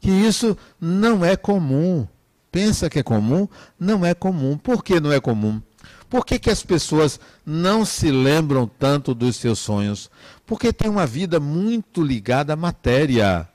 Que 0.00 0.10
isso 0.10 0.56
não 0.80 1.24
é 1.24 1.36
comum. 1.36 2.06
Pensa 2.50 2.88
que 2.88 2.98
é 2.98 3.02
comum? 3.02 3.48
Não 3.78 4.04
é 4.04 4.14
comum. 4.14 4.56
Por 4.56 4.82
que 4.82 5.00
não 5.00 5.12
é 5.12 5.20
comum? 5.20 5.60
Por 6.08 6.24
que, 6.24 6.38
que 6.38 6.50
as 6.50 6.62
pessoas 6.62 7.20
não 7.44 7.84
se 7.84 8.10
lembram 8.10 8.66
tanto 8.66 9.14
dos 9.14 9.36
seus 9.36 9.58
sonhos? 9.58 10.10
Porque 10.46 10.72
tem 10.72 10.90
uma 10.90 11.06
vida 11.06 11.38
muito 11.38 12.02
ligada 12.02 12.54
à 12.54 12.56
matéria. 12.56 13.46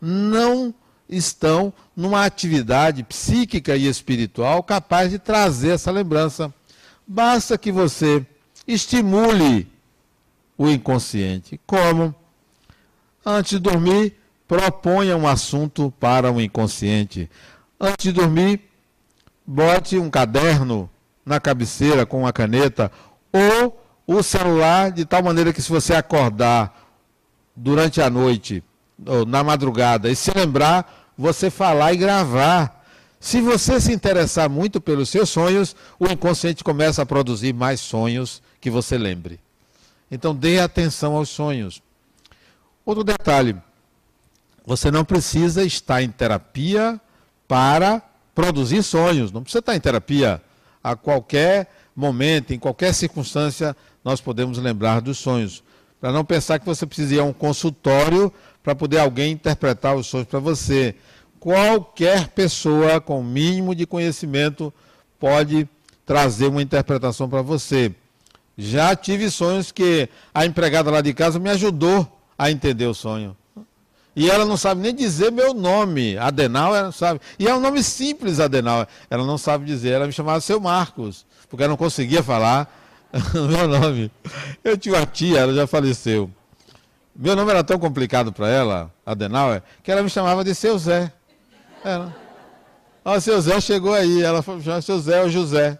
Não 0.00 0.74
estão 1.08 1.72
numa 1.96 2.24
atividade 2.26 3.02
psíquica 3.02 3.74
e 3.74 3.86
espiritual 3.86 4.62
capaz 4.62 5.10
de 5.10 5.18
trazer 5.18 5.70
essa 5.70 5.90
lembrança. 5.90 6.52
Basta 7.06 7.56
que 7.56 7.72
você 7.72 8.26
estimule 8.66 9.66
o 10.58 10.68
inconsciente. 10.68 11.58
Como? 11.66 12.14
Antes 13.24 13.52
de 13.52 13.58
dormir, 13.58 14.17
proponha 14.48 15.16
um 15.16 15.28
assunto 15.28 15.92
para 16.00 16.32
o 16.32 16.40
inconsciente. 16.40 17.30
Antes 17.78 18.04
de 18.04 18.12
dormir, 18.12 18.62
bote 19.46 19.98
um 19.98 20.10
caderno 20.10 20.90
na 21.24 21.38
cabeceira 21.38 22.04
com 22.06 22.20
uma 22.20 22.32
caneta 22.32 22.90
ou 23.32 23.80
o 24.06 24.22
celular 24.22 24.90
de 24.90 25.04
tal 25.04 25.22
maneira 25.22 25.52
que 25.52 25.62
se 25.62 25.68
você 25.68 25.94
acordar 25.94 26.74
durante 27.54 28.00
a 28.00 28.08
noite 28.08 28.64
ou 29.06 29.26
na 29.26 29.44
madrugada 29.44 30.10
e 30.10 30.16
se 30.16 30.32
lembrar, 30.32 31.12
você 31.16 31.50
falar 31.50 31.92
e 31.92 31.98
gravar 31.98 32.78
se 33.20 33.40
você 33.40 33.80
se 33.80 33.92
interessar 33.92 34.48
muito 34.48 34.80
pelos 34.80 35.08
seus 35.08 35.28
sonhos, 35.28 35.74
o 35.98 36.06
inconsciente 36.06 36.62
começa 36.62 37.02
a 37.02 37.06
produzir 37.06 37.52
mais 37.52 37.80
sonhos 37.80 38.40
que 38.60 38.70
você 38.70 38.96
lembre. 38.96 39.40
Então 40.10 40.34
dê 40.34 40.60
atenção 40.60 41.16
aos 41.16 41.28
sonhos. 41.28 41.82
Outro 42.86 43.02
detalhe: 43.02 43.56
você 44.68 44.90
não 44.90 45.04
precisa 45.04 45.64
estar 45.64 46.02
em 46.02 46.10
terapia 46.10 47.00
para 47.48 48.02
produzir 48.34 48.82
sonhos. 48.82 49.32
Não 49.32 49.42
precisa 49.42 49.60
estar 49.60 49.74
em 49.74 49.80
terapia. 49.80 50.42
A 50.84 50.94
qualquer 50.94 51.68
momento, 51.96 52.52
em 52.52 52.58
qualquer 52.58 52.92
circunstância, 52.94 53.76
nós 54.04 54.20
podemos 54.20 54.58
lembrar 54.58 55.00
dos 55.00 55.18
sonhos. 55.18 55.64
Para 56.00 56.12
não 56.12 56.24
pensar 56.24 56.58
que 56.58 56.66
você 56.66 56.86
precisa 56.86 57.14
ir 57.16 57.18
a 57.18 57.24
um 57.24 57.32
consultório 57.32 58.32
para 58.62 58.74
poder 58.74 58.98
alguém 58.98 59.32
interpretar 59.32 59.96
os 59.96 60.06
sonhos 60.06 60.28
para 60.28 60.38
você 60.38 60.94
qualquer 61.38 62.28
pessoa 62.28 63.00
com 63.00 63.20
o 63.20 63.24
mínimo 63.24 63.74
de 63.74 63.86
conhecimento 63.86 64.72
pode 65.18 65.68
trazer 66.04 66.46
uma 66.46 66.62
interpretação 66.62 67.28
para 67.28 67.42
você. 67.42 67.94
Já 68.56 68.94
tive 68.96 69.30
sonhos 69.30 69.70
que 69.70 70.08
a 70.34 70.44
empregada 70.44 70.90
lá 70.90 71.00
de 71.00 71.14
casa 71.14 71.38
me 71.38 71.50
ajudou 71.50 72.06
a 72.36 72.50
entender 72.50 72.86
o 72.86 72.94
sonho. 72.94 73.36
E 74.18 74.28
ela 74.28 74.44
não 74.44 74.56
sabe 74.56 74.80
nem 74.80 74.92
dizer 74.92 75.30
meu 75.30 75.54
nome. 75.54 76.18
Adenal, 76.18 76.74
ela 76.74 76.86
não 76.86 76.92
sabe. 76.92 77.20
E 77.38 77.46
é 77.46 77.54
um 77.54 77.60
nome 77.60 77.84
simples, 77.84 78.40
Adenal. 78.40 78.84
Ela 79.08 79.24
não 79.24 79.38
sabe 79.38 79.64
dizer. 79.64 79.90
Ela 79.90 80.08
me 80.08 80.12
chamava 80.12 80.40
seu 80.40 80.58
Marcos, 80.58 81.24
porque 81.48 81.62
ela 81.62 81.70
não 81.70 81.76
conseguia 81.76 82.20
falar 82.20 82.68
meu 83.32 83.68
nome. 83.68 84.10
Eu 84.64 84.76
tinha 84.76 84.96
uma 84.96 85.06
tia, 85.06 85.38
ela 85.38 85.54
já 85.54 85.68
faleceu. 85.68 86.28
Meu 87.14 87.36
nome 87.36 87.48
era 87.48 87.62
tão 87.62 87.78
complicado 87.78 88.32
para 88.32 88.48
ela, 88.48 88.92
Adenauer, 89.06 89.62
que 89.84 89.92
ela 89.92 90.02
me 90.02 90.10
chamava 90.10 90.42
de 90.42 90.52
seu 90.52 90.76
Zé. 90.76 91.12
Era. 91.84 92.12
Ó, 93.04 93.20
seu 93.20 93.40
Zé 93.40 93.60
chegou 93.60 93.94
aí. 93.94 94.20
Ela 94.20 94.42
falou, 94.42 94.82
seu 94.82 94.98
Zé 94.98 95.22
ou 95.22 95.30
José. 95.30 95.78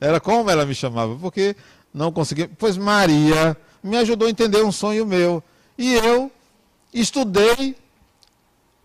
Era 0.00 0.18
como 0.18 0.50
ela 0.50 0.66
me 0.66 0.74
chamava, 0.74 1.14
porque 1.14 1.54
não 1.94 2.10
conseguia. 2.10 2.50
Pois 2.58 2.76
Maria 2.76 3.56
me 3.80 3.96
ajudou 3.96 4.26
a 4.26 4.30
entender 4.32 4.64
um 4.64 4.72
sonho 4.72 5.06
meu. 5.06 5.40
E 5.78 5.94
eu 5.94 6.32
estudei 7.00 7.76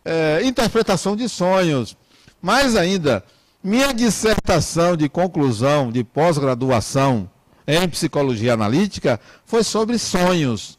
é, 0.03 0.41
interpretação 0.43 1.15
de 1.15 1.27
sonhos. 1.29 1.95
Mais 2.41 2.75
ainda, 2.75 3.23
minha 3.63 3.93
dissertação 3.93 4.97
de 4.97 5.07
conclusão 5.07 5.91
de 5.91 6.03
pós-graduação 6.03 7.29
em 7.67 7.87
psicologia 7.87 8.53
analítica 8.53 9.19
foi 9.45 9.63
sobre 9.63 9.97
sonhos. 9.97 10.77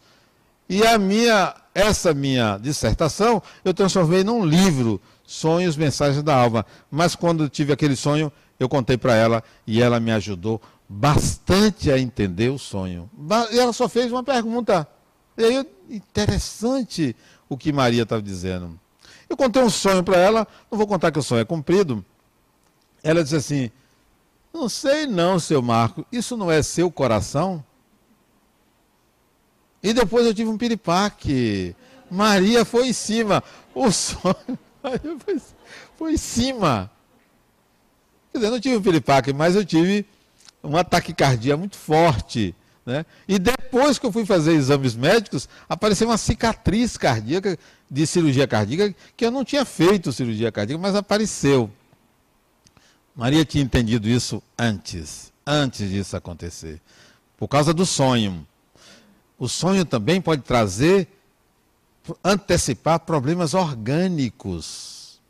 E 0.69 0.85
a 0.87 0.99
minha, 0.99 1.55
essa 1.75 2.13
minha 2.13 2.59
dissertação 2.59 3.43
eu 3.65 3.73
transformei 3.73 4.25
num 4.25 4.45
livro, 4.45 5.01
Sonhos, 5.25 5.77
Mensagens 5.77 6.23
da 6.23 6.35
Alma. 6.35 6.67
Mas 6.91 7.15
quando 7.15 7.49
tive 7.49 7.73
aquele 7.73 7.97
sonho, 7.97 8.33
eu 8.59 8.69
contei 8.69 8.97
para 8.97 9.15
ela 9.15 9.43
e 9.67 9.81
ela 9.81 10.01
me 10.01 10.11
ajudou 10.13 10.61
bastante 10.89 11.91
a 11.91 11.99
entender 11.99 12.51
o 12.51 12.59
sonho. 12.59 13.09
E 13.51 13.59
ela 13.59 13.73
só 13.73 13.89
fez 13.89 14.11
uma 14.11 14.23
pergunta. 14.23 14.87
E 15.37 15.45
aí, 15.45 15.67
interessante 15.89 17.17
o 17.49 17.57
que 17.57 17.73
Maria 17.73 18.03
estava 18.03 18.23
dizendo. 18.23 18.79
Eu 19.29 19.37
contei 19.37 19.63
um 19.63 19.71
sonho 19.71 20.03
para 20.03 20.19
ela, 20.19 20.47
não 20.71 20.77
vou 20.77 20.87
contar 20.87 21.11
que 21.11 21.19
o 21.19 21.23
sonho 21.23 21.41
é 21.41 21.45
cumprido. 21.45 22.05
Ela 23.03 23.23
disse 23.23 23.37
assim: 23.37 23.71
Não 24.53 24.69
sei 24.69 25.07
não, 25.07 25.39
seu 25.39 25.63
Marco, 25.63 26.07
isso 26.13 26.37
não 26.37 26.51
é 26.51 26.63
seu 26.63 26.91
coração? 26.91 27.65
E 29.83 29.93
depois 29.93 30.27
eu 30.27 30.35
tive 30.35 30.49
um 30.51 30.59
piripaque. 30.59 31.75
Maria 32.11 32.65
foi 32.65 32.89
em 32.89 32.93
cima. 32.93 33.43
O 33.75 33.91
sonho. 33.91 34.37
Foi, 34.83 35.41
foi 35.97 36.13
em 36.15 36.17
cima. 36.17 36.91
Quer 38.33 38.39
dizer, 38.39 38.51
não 38.51 38.59
tive 38.59 38.77
um 38.79 38.83
piripaque, 38.83 39.33
mas 39.33 39.55
eu 39.55 39.65
tive 39.65 40.05
uma 40.61 40.83
taquicardia 40.83 41.57
muito 41.57 41.77
forte. 41.77 42.53
Né? 42.85 43.07
E 43.29 43.39
depois 43.39 43.99
que 43.99 44.07
eu 44.07 44.13
fui 44.13 44.27
fazer 44.27 44.53
exames 44.55 44.95
médicos, 44.95 45.49
apareceu 45.69 46.09
uma 46.09 46.19
cicatriz 46.19 46.97
cardíaca 46.97 47.57
de 47.89 48.07
cirurgia 48.07 48.47
cardíaca, 48.47 48.95
que 49.17 49.25
eu 49.25 49.31
não 49.31 49.45
tinha 49.45 49.65
feito 49.65 50.13
cirurgia 50.13 50.51
cardíaca, 50.51 50.83
mas 50.83 50.95
apareceu. 50.97 51.71
Maria 53.15 53.45
tinha 53.45 53.63
entendido 53.63 54.09
isso 54.09 54.43
antes, 54.59 55.33
antes 55.47 55.89
disso 55.91 56.17
acontecer, 56.17 56.81
por 57.37 57.47
causa 57.47 57.73
do 57.73 57.87
sonho. 57.87 58.47
O 59.39 59.49
sonho 59.49 59.85
também 59.85 60.21
pode 60.21 60.43
trazer, 60.43 61.07
antecipar 62.25 63.01
problemas 63.01 63.55
orgânicos. 63.55 65.21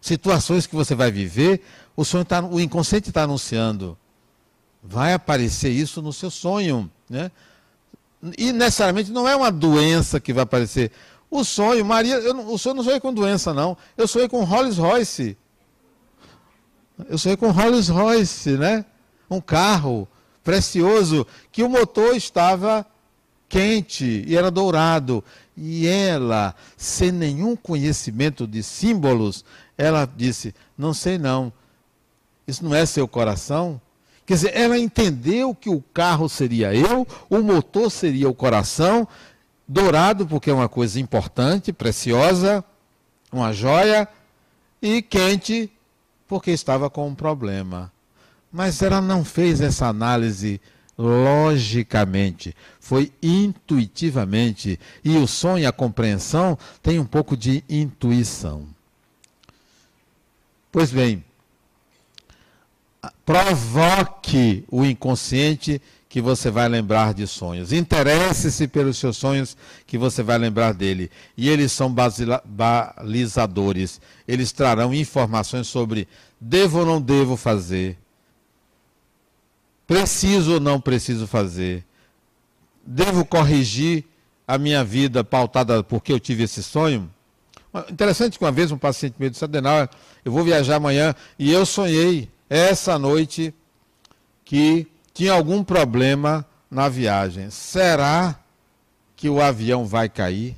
Situações 0.00 0.66
que 0.66 0.74
você 0.74 0.94
vai 0.94 1.10
viver, 1.10 1.62
o 1.94 2.04
sonho 2.04 2.24
tá, 2.24 2.42
o 2.42 2.58
inconsciente 2.58 3.10
está 3.10 3.24
anunciando 3.24 3.98
vai 4.82 5.12
aparecer 5.12 5.70
isso 5.70 6.00
no 6.00 6.12
seu 6.12 6.30
sonho. 6.30 6.90
Né? 7.08 7.30
E 8.36 8.52
necessariamente 8.52 9.10
não 9.10 9.28
é 9.28 9.34
uma 9.34 9.50
doença 9.50 10.20
que 10.20 10.32
vai 10.32 10.44
aparecer. 10.44 10.90
O 11.30 11.44
sonho, 11.44 11.84
Maria, 11.84 12.16
eu, 12.16 12.36
o 12.50 12.58
sonho 12.58 12.76
não 12.76 12.84
sonhei 12.84 13.00
com 13.00 13.12
doença, 13.12 13.54
não. 13.54 13.76
Eu 13.96 14.08
sonhei 14.08 14.28
com 14.28 14.42
Rolls 14.44 14.80
Royce. 14.80 15.36
Eu 17.08 17.16
sonhei 17.16 17.36
com 17.36 17.50
Rolls 17.50 17.90
Royce, 17.90 18.50
né? 18.56 18.84
Um 19.30 19.40
carro 19.40 20.08
precioso 20.42 21.26
que 21.52 21.62
o 21.62 21.68
motor 21.68 22.16
estava 22.16 22.84
quente 23.48 24.24
e 24.26 24.36
era 24.36 24.50
dourado. 24.50 25.22
E 25.56 25.86
ela, 25.86 26.54
sem 26.76 27.12
nenhum 27.12 27.54
conhecimento 27.54 28.46
de 28.46 28.62
símbolos, 28.62 29.44
ela 29.78 30.10
disse: 30.16 30.54
Não 30.76 30.92
sei 30.92 31.16
não. 31.16 31.52
Isso 32.46 32.64
não 32.64 32.74
é 32.74 32.84
seu 32.84 33.06
coração? 33.06 33.80
Quer 34.30 34.34
dizer, 34.34 34.56
ela 34.56 34.78
entendeu 34.78 35.52
que 35.52 35.68
o 35.68 35.82
carro 35.92 36.28
seria 36.28 36.72
eu, 36.72 37.04
o 37.28 37.38
motor 37.40 37.90
seria 37.90 38.28
o 38.28 38.32
coração, 38.32 39.08
dourado, 39.66 40.24
porque 40.24 40.50
é 40.50 40.54
uma 40.54 40.68
coisa 40.68 41.00
importante, 41.00 41.72
preciosa, 41.72 42.64
uma 43.32 43.52
joia, 43.52 44.06
e 44.80 45.02
quente, 45.02 45.68
porque 46.28 46.52
estava 46.52 46.88
com 46.88 47.08
um 47.08 47.14
problema. 47.16 47.90
Mas 48.52 48.80
ela 48.82 49.00
não 49.00 49.24
fez 49.24 49.60
essa 49.60 49.88
análise 49.88 50.60
logicamente, 50.96 52.54
foi 52.78 53.12
intuitivamente. 53.20 54.78
E 55.02 55.16
o 55.16 55.26
sonho 55.26 55.64
e 55.64 55.66
a 55.66 55.72
compreensão 55.72 56.56
têm 56.80 57.00
um 57.00 57.04
pouco 57.04 57.36
de 57.36 57.64
intuição. 57.68 58.64
Pois 60.70 60.92
bem, 60.92 61.24
provoque 63.24 64.64
o 64.70 64.84
inconsciente 64.84 65.80
que 66.08 66.20
você 66.20 66.50
vai 66.50 66.68
lembrar 66.68 67.14
de 67.14 67.26
sonhos. 67.26 67.72
Interesse-se 67.72 68.66
pelos 68.66 68.98
seus 68.98 69.16
sonhos 69.16 69.56
que 69.86 69.96
você 69.96 70.24
vai 70.24 70.36
lembrar 70.38 70.74
dele. 70.74 71.08
E 71.36 71.48
eles 71.48 71.70
são 71.70 71.94
balizadores. 72.44 74.00
Eles 74.26 74.50
trarão 74.50 74.92
informações 74.92 75.68
sobre 75.68 76.08
devo 76.40 76.80
ou 76.80 76.86
não 76.86 77.00
devo 77.00 77.36
fazer. 77.36 77.96
Preciso 79.86 80.54
ou 80.54 80.60
não 80.60 80.80
preciso 80.80 81.28
fazer. 81.28 81.84
Devo 82.84 83.24
corrigir 83.24 84.04
a 84.48 84.58
minha 84.58 84.82
vida 84.82 85.22
pautada 85.22 85.80
porque 85.84 86.12
eu 86.12 86.18
tive 86.18 86.42
esse 86.42 86.60
sonho? 86.60 87.08
Interessante 87.88 88.36
que 88.36 88.44
uma 88.44 88.50
vez 88.50 88.72
um 88.72 88.78
paciente 88.78 89.14
meu 89.16 89.30
disse, 89.30 89.44
Adenal, 89.44 89.88
eu 90.24 90.32
vou 90.32 90.42
viajar 90.42 90.74
amanhã 90.74 91.14
e 91.38 91.52
eu 91.52 91.64
sonhei 91.64 92.28
essa 92.50 92.98
noite 92.98 93.54
que 94.44 94.88
tinha 95.14 95.32
algum 95.32 95.62
problema 95.62 96.44
na 96.68 96.88
viagem. 96.88 97.48
Será 97.50 98.36
que 99.14 99.28
o 99.28 99.40
avião 99.40 99.86
vai 99.86 100.08
cair? 100.08 100.56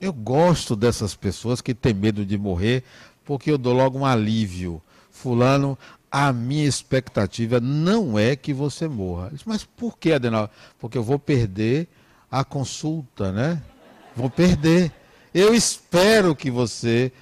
Eu 0.00 0.12
gosto 0.12 0.74
dessas 0.74 1.14
pessoas 1.14 1.60
que 1.60 1.74
têm 1.74 1.92
medo 1.92 2.24
de 2.24 2.38
morrer, 2.38 2.82
porque 3.24 3.50
eu 3.50 3.58
dou 3.58 3.74
logo 3.74 3.98
um 3.98 4.06
alívio. 4.06 4.82
Fulano, 5.10 5.78
a 6.10 6.32
minha 6.32 6.66
expectativa 6.66 7.60
não 7.60 8.18
é 8.18 8.36
que 8.36 8.52
você 8.54 8.88
morra. 8.88 9.32
Mas 9.44 9.64
por 9.64 9.98
que, 9.98 10.12
Adenal? 10.12 10.50
Porque 10.78 10.96
eu 10.96 11.02
vou 11.02 11.18
perder 11.18 11.88
a 12.30 12.44
consulta, 12.44 13.30
né? 13.32 13.62
Vou 14.16 14.30
perder. 14.30 14.92
Eu 15.32 15.54
espero 15.54 16.34
que 16.34 16.50
você 16.50 17.12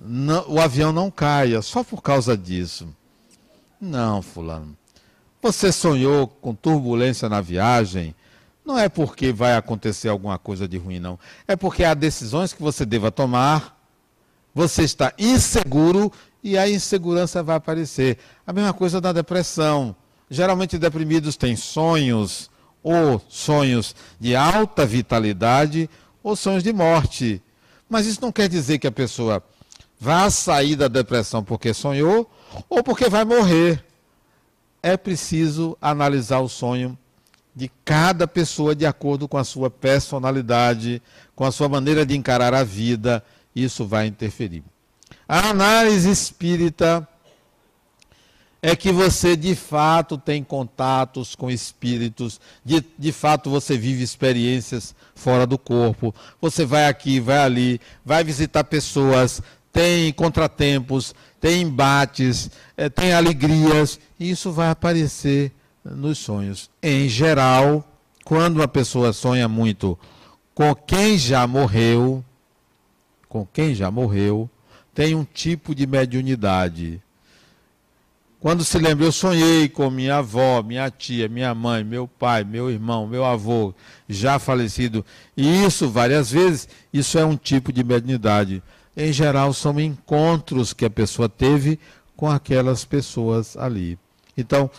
não, 0.00 0.48
o 0.48 0.60
avião 0.60 0.92
não 0.92 1.10
caia 1.10 1.60
só 1.60 1.84
por 1.84 2.02
causa 2.02 2.36
disso. 2.36 2.88
Não, 3.80 4.22
fulano. 4.22 4.76
Você 5.42 5.70
sonhou 5.72 6.26
com 6.26 6.54
turbulência 6.54 7.28
na 7.28 7.40
viagem, 7.40 8.14
não 8.64 8.78
é 8.78 8.88
porque 8.88 9.32
vai 9.32 9.56
acontecer 9.56 10.08
alguma 10.08 10.38
coisa 10.38 10.68
de 10.68 10.78
ruim, 10.78 10.98
não. 10.98 11.18
É 11.48 11.56
porque 11.56 11.84
há 11.84 11.94
decisões 11.94 12.52
que 12.52 12.62
você 12.62 12.84
deva 12.84 13.10
tomar, 13.10 13.78
você 14.54 14.82
está 14.82 15.12
inseguro 15.18 16.12
e 16.42 16.56
a 16.56 16.68
insegurança 16.68 17.42
vai 17.42 17.56
aparecer. 17.56 18.18
A 18.46 18.52
mesma 18.52 18.72
coisa 18.72 19.00
da 19.00 19.12
depressão. 19.12 19.94
Geralmente 20.28 20.78
deprimidos 20.78 21.36
têm 21.36 21.56
sonhos, 21.56 22.50
ou 22.82 23.20
sonhos 23.28 23.94
de 24.18 24.36
alta 24.36 24.86
vitalidade, 24.86 25.90
ou 26.22 26.36
sonhos 26.36 26.62
de 26.62 26.72
morte. 26.72 27.42
Mas 27.88 28.06
isso 28.06 28.20
não 28.20 28.30
quer 28.30 28.48
dizer 28.48 28.78
que 28.78 28.86
a 28.86 28.92
pessoa 28.92 29.42
Vá 30.02 30.30
sair 30.30 30.76
da 30.76 30.88
depressão 30.88 31.44
porque 31.44 31.74
sonhou 31.74 32.30
ou 32.70 32.82
porque 32.82 33.10
vai 33.10 33.22
morrer. 33.22 33.84
É 34.82 34.96
preciso 34.96 35.76
analisar 35.78 36.40
o 36.40 36.48
sonho 36.48 36.98
de 37.54 37.70
cada 37.84 38.26
pessoa 38.26 38.74
de 38.74 38.86
acordo 38.86 39.28
com 39.28 39.36
a 39.36 39.44
sua 39.44 39.68
personalidade, 39.68 41.02
com 41.36 41.44
a 41.44 41.52
sua 41.52 41.68
maneira 41.68 42.06
de 42.06 42.16
encarar 42.16 42.54
a 42.54 42.64
vida. 42.64 43.22
Isso 43.54 43.84
vai 43.86 44.06
interferir. 44.06 44.64
A 45.28 45.50
análise 45.50 46.10
espírita 46.10 47.06
é 48.62 48.76
que 48.76 48.92
você 48.92 49.36
de 49.36 49.54
fato 49.54 50.18
tem 50.18 50.44
contatos 50.44 51.34
com 51.34 51.50
espíritos, 51.50 52.40
de, 52.64 52.84
de 52.98 53.12
fato 53.12 53.48
você 53.48 53.76
vive 53.76 54.02
experiências 54.02 54.94
fora 55.14 55.46
do 55.46 55.58
corpo. 55.58 56.14
Você 56.40 56.64
vai 56.64 56.86
aqui, 56.86 57.20
vai 57.20 57.38
ali, 57.38 57.80
vai 58.04 58.22
visitar 58.22 58.64
pessoas, 58.64 59.42
tem 59.72 60.12
contratempos, 60.12 61.14
tem 61.40 61.62
embates, 61.62 62.50
é, 62.76 62.88
tem 62.88 63.12
alegrias, 63.12 63.98
e 64.18 64.30
isso 64.30 64.52
vai 64.52 64.70
aparecer 64.70 65.52
nos 65.84 66.18
sonhos. 66.18 66.70
Em 66.82 67.08
geral, 67.08 67.84
quando 68.24 68.56
uma 68.56 68.68
pessoa 68.68 69.12
sonha 69.12 69.48
muito 69.48 69.98
com 70.54 70.74
quem 70.74 71.16
já 71.16 71.46
morreu, 71.46 72.24
com 73.28 73.46
quem 73.46 73.74
já 73.74 73.90
morreu, 73.90 74.50
tem 74.94 75.14
um 75.14 75.24
tipo 75.24 75.74
de 75.74 75.86
mediunidade. 75.86 77.00
Quando 78.40 78.64
se 78.64 78.78
lembra, 78.78 79.04
eu 79.04 79.12
sonhei 79.12 79.68
com 79.68 79.90
minha 79.90 80.16
avó, 80.16 80.62
minha 80.62 80.90
tia, 80.90 81.28
minha 81.28 81.54
mãe, 81.54 81.84
meu 81.84 82.08
pai, 82.08 82.42
meu 82.42 82.70
irmão, 82.70 83.06
meu 83.06 83.24
avô, 83.24 83.74
já 84.08 84.38
falecido, 84.38 85.04
e 85.36 85.64
isso 85.64 85.90
várias 85.90 86.30
vezes, 86.30 86.68
isso 86.92 87.18
é 87.18 87.24
um 87.24 87.36
tipo 87.36 87.70
de 87.72 87.84
mediunidade 87.84 88.62
em 88.96 89.12
geral, 89.12 89.52
são 89.52 89.78
encontros 89.78 90.72
que 90.72 90.84
a 90.84 90.90
pessoa 90.90 91.28
teve 91.28 91.78
com 92.16 92.28
aquelas 92.28 92.84
pessoas 92.84 93.56
ali. 93.56 93.98
Então, 94.36 94.70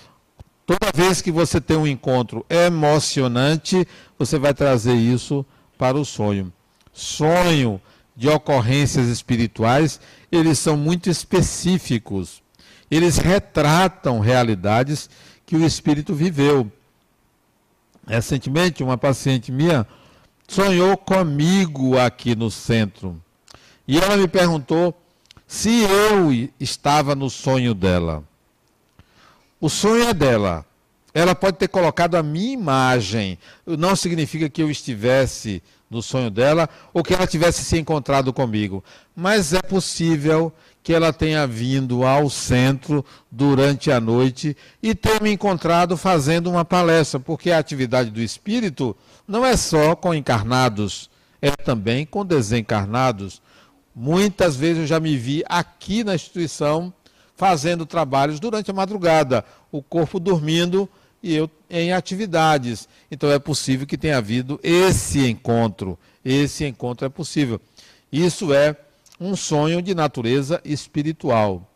toda 0.66 0.92
vez 0.94 1.22
que 1.22 1.32
você 1.32 1.60
tem 1.60 1.78
um 1.78 1.88
encontro 1.88 2.46
emocionante, 2.50 3.88
você 4.18 4.38
vai 4.38 4.54
trazer 4.54 4.94
isso 4.94 5.46
para 5.78 5.98
o 5.98 6.06
sonho. 6.06 6.52
Sonho 6.94 7.82
de 8.16 8.30
ocorrências 8.30 9.08
espirituais, 9.08 10.00
eles 10.32 10.60
são 10.60 10.78
muito 10.78 11.10
específicos. 11.10 12.44
Eles 12.90 13.18
retratam 13.18 14.20
realidades 14.20 15.10
que 15.46 15.56
o 15.56 15.66
espírito 15.66 16.14
viveu. 16.14 16.72
Recentemente, 18.06 18.84
uma 18.84 18.98
paciente 18.98 19.52
minha 19.52 19.88
sonhou 20.48 20.98
comigo 20.98 21.98
aqui 21.98 22.36
no 22.36 22.52
centro. 22.52 23.22
E 23.92 23.98
ela 24.00 24.16
me 24.16 24.26
perguntou 24.26 24.96
se 25.46 25.82
eu 25.82 26.32
estava 26.58 27.14
no 27.14 27.30
sonho 27.30 27.74
dela. 27.74 28.24
O 29.60 29.68
sonho 29.68 30.08
é 30.08 30.14
dela. 30.14 30.66
Ela 31.14 31.36
pode 31.36 31.58
ter 31.58 31.68
colocado 31.68 32.16
a 32.16 32.24
minha 32.24 32.54
imagem. 32.54 33.38
Não 33.66 33.94
significa 33.94 34.50
que 34.50 34.64
eu 34.64 34.72
estivesse 34.72 35.62
no 35.90 36.02
sonho 36.02 36.32
dela 36.32 36.70
ou 36.94 37.04
que 37.04 37.14
ela 37.14 37.28
tivesse 37.28 37.66
se 37.66 37.78
encontrado 37.78 38.32
comigo. 38.32 38.82
Mas 39.14 39.52
é 39.52 39.62
possível 39.62 40.54
que 40.82 40.94
ela 40.94 41.12
tenha 41.12 41.46
vindo 41.46 42.06
ao 42.06 42.30
centro 42.30 43.04
durante 43.30 43.92
a 43.92 44.00
noite 44.00 44.56
e 44.82 44.96
tenha 44.96 45.20
me 45.20 45.34
encontrado 45.34 45.98
fazendo 45.98 46.50
uma 46.50 46.64
palestra, 46.64 47.20
porque 47.20 47.52
a 47.52 47.60
atividade 47.60 48.10
do 48.10 48.22
espírito 48.22 48.96
não 49.28 49.46
é 49.46 49.58
só 49.58 49.98
com 49.98 50.14
encarnados, 50.14 51.10
é 51.42 51.52
também 51.52 52.06
com 52.06 52.26
desencarnados. 52.26 53.42
Muitas 53.96 54.56
vezes 54.56 54.84
eu 54.84 54.88
já 54.88 55.00
me 55.00 55.18
vi 55.18 55.44
aqui 55.48 56.04
na 56.04 56.16
instituição 56.16 56.94
fazendo 57.36 57.86
trabalhos 57.86 58.40
durante 58.40 58.72
a 58.72 58.74
madrugada, 58.74 59.44
o 59.72 59.82
corpo 59.82 60.20
dormindo 60.20 60.88
e 61.24 61.36
eu 61.36 61.50
em 61.70 61.94
atividades. 61.94 62.88
Então 63.10 63.32
é 63.32 63.40
possível 63.40 63.88
que 63.88 63.98
tenha 63.98 64.18
havido 64.18 64.60
esse 64.64 65.28
encontro. 65.28 65.98
Esse 66.24 66.66
encontro 66.66 67.06
é 67.06 67.10
possível. 67.10 67.60
Isso 68.12 68.54
é 68.54 68.76
um 69.20 69.36
sonho 69.36 69.82
de 69.82 69.94
natureza 69.94 70.62
espiritual. 70.66 71.68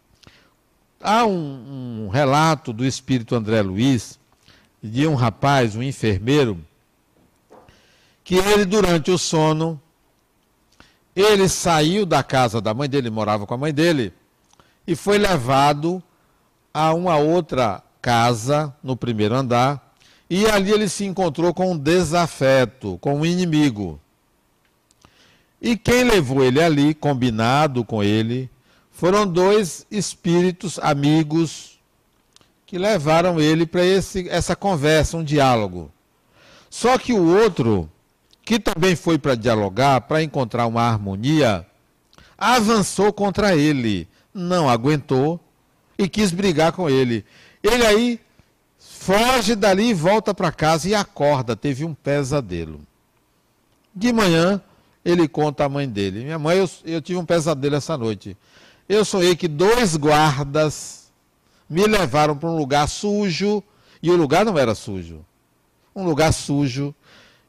Há 1.02 1.26
um, 1.26 2.06
um 2.06 2.10
relato 2.10 2.74
do 2.74 2.86
espírito 2.86 3.36
André 3.36 3.62
Luiz 3.62 4.20
de 4.82 5.08
um 5.08 5.16
rapaz, 5.16 5.76
um 5.76 5.84
enfermeiro, 5.84 6.60
que 8.24 8.36
ele 8.36 8.66
durante 8.66 9.12
o 9.12 9.18
sono 9.18 9.82
ele 11.16 11.48
saiu 11.48 12.06
da 12.06 12.22
casa 12.22 12.60
da 12.60 12.74
mãe 12.74 12.90
dele, 12.90 13.10
morava 13.10 13.46
com 13.46 13.54
a 13.54 13.58
mãe 13.58 13.74
dele, 13.74 14.12
e 14.86 14.96
foi 14.96 15.18
levado 15.18 16.04
a 16.74 16.94
uma 16.94 17.16
outra 17.18 17.82
casa 18.02 18.76
no 18.84 18.98
primeiro 18.98 19.34
andar, 19.34 19.96
e 20.30 20.46
ali 20.46 20.72
ele 20.72 20.90
se 20.90 21.06
encontrou 21.06 21.54
com 21.54 21.72
um 21.72 21.78
desafeto, 21.78 22.98
com 23.00 23.16
um 23.16 23.26
inimigo. 23.26 24.00
E 25.62 25.78
quem 25.78 26.04
levou 26.04 26.44
ele 26.44 26.62
ali, 26.62 26.94
combinado 26.94 27.84
com 27.86 28.04
ele, 28.04 28.50
foram 28.92 29.26
dois 29.26 29.86
espíritos 29.90 30.78
amigos 30.80 31.80
que 32.66 32.78
levaram 32.78 33.40
ele 33.40 33.66
para 33.66 33.82
essa 33.84 34.56
conversa, 34.56 35.18
um 35.18 35.24
diálogo. 35.24 35.92
Só 36.70 36.98
que 36.98 37.14
o 37.14 37.26
outro 37.26 37.90
que 38.46 38.60
também 38.60 38.96
foi 38.96 39.18
para 39.18 39.34
dialogar, 39.34 40.02
para 40.02 40.22
encontrar 40.22 40.68
uma 40.68 40.84
harmonia, 40.84 41.66
avançou 42.38 43.12
contra 43.12 43.56
ele, 43.56 44.08
não 44.32 44.70
aguentou 44.70 45.40
e 45.98 46.08
quis 46.08 46.32
brigar 46.32 46.72
com 46.72 46.88
ele. 46.88 47.26
Ele 47.64 47.84
aí 47.84 48.20
foge 48.78 49.56
dali, 49.56 49.94
volta 49.96 50.32
para 50.32 50.52
casa 50.52 50.88
e 50.88 50.94
acorda, 50.94 51.56
teve 51.56 51.84
um 51.84 51.96
pesadelo. 51.96 52.80
De 53.94 54.14
manhã, 54.14 54.62
ele 55.04 55.28
conta 55.28 55.66
à 55.66 55.70
mãe 55.70 55.90
dele: 55.90 56.24
Minha 56.24 56.38
mãe, 56.38 56.58
eu, 56.58 56.70
eu 56.84 57.02
tive 57.02 57.18
um 57.18 57.26
pesadelo 57.26 57.76
essa 57.76 57.98
noite. 57.98 58.38
Eu 58.88 59.04
sonhei 59.04 59.36
que 59.36 59.48
dois 59.48 59.96
guardas 59.96 61.12
me 61.68 61.88
levaram 61.88 62.38
para 62.38 62.50
um 62.50 62.58
lugar 62.58 62.88
sujo, 62.88 63.64
e 64.04 64.12
o 64.12 64.16
lugar 64.16 64.46
não 64.46 64.58
era 64.58 64.76
sujo. 64.76 65.26
Um 65.96 66.04
lugar 66.04 66.32
sujo, 66.32 66.94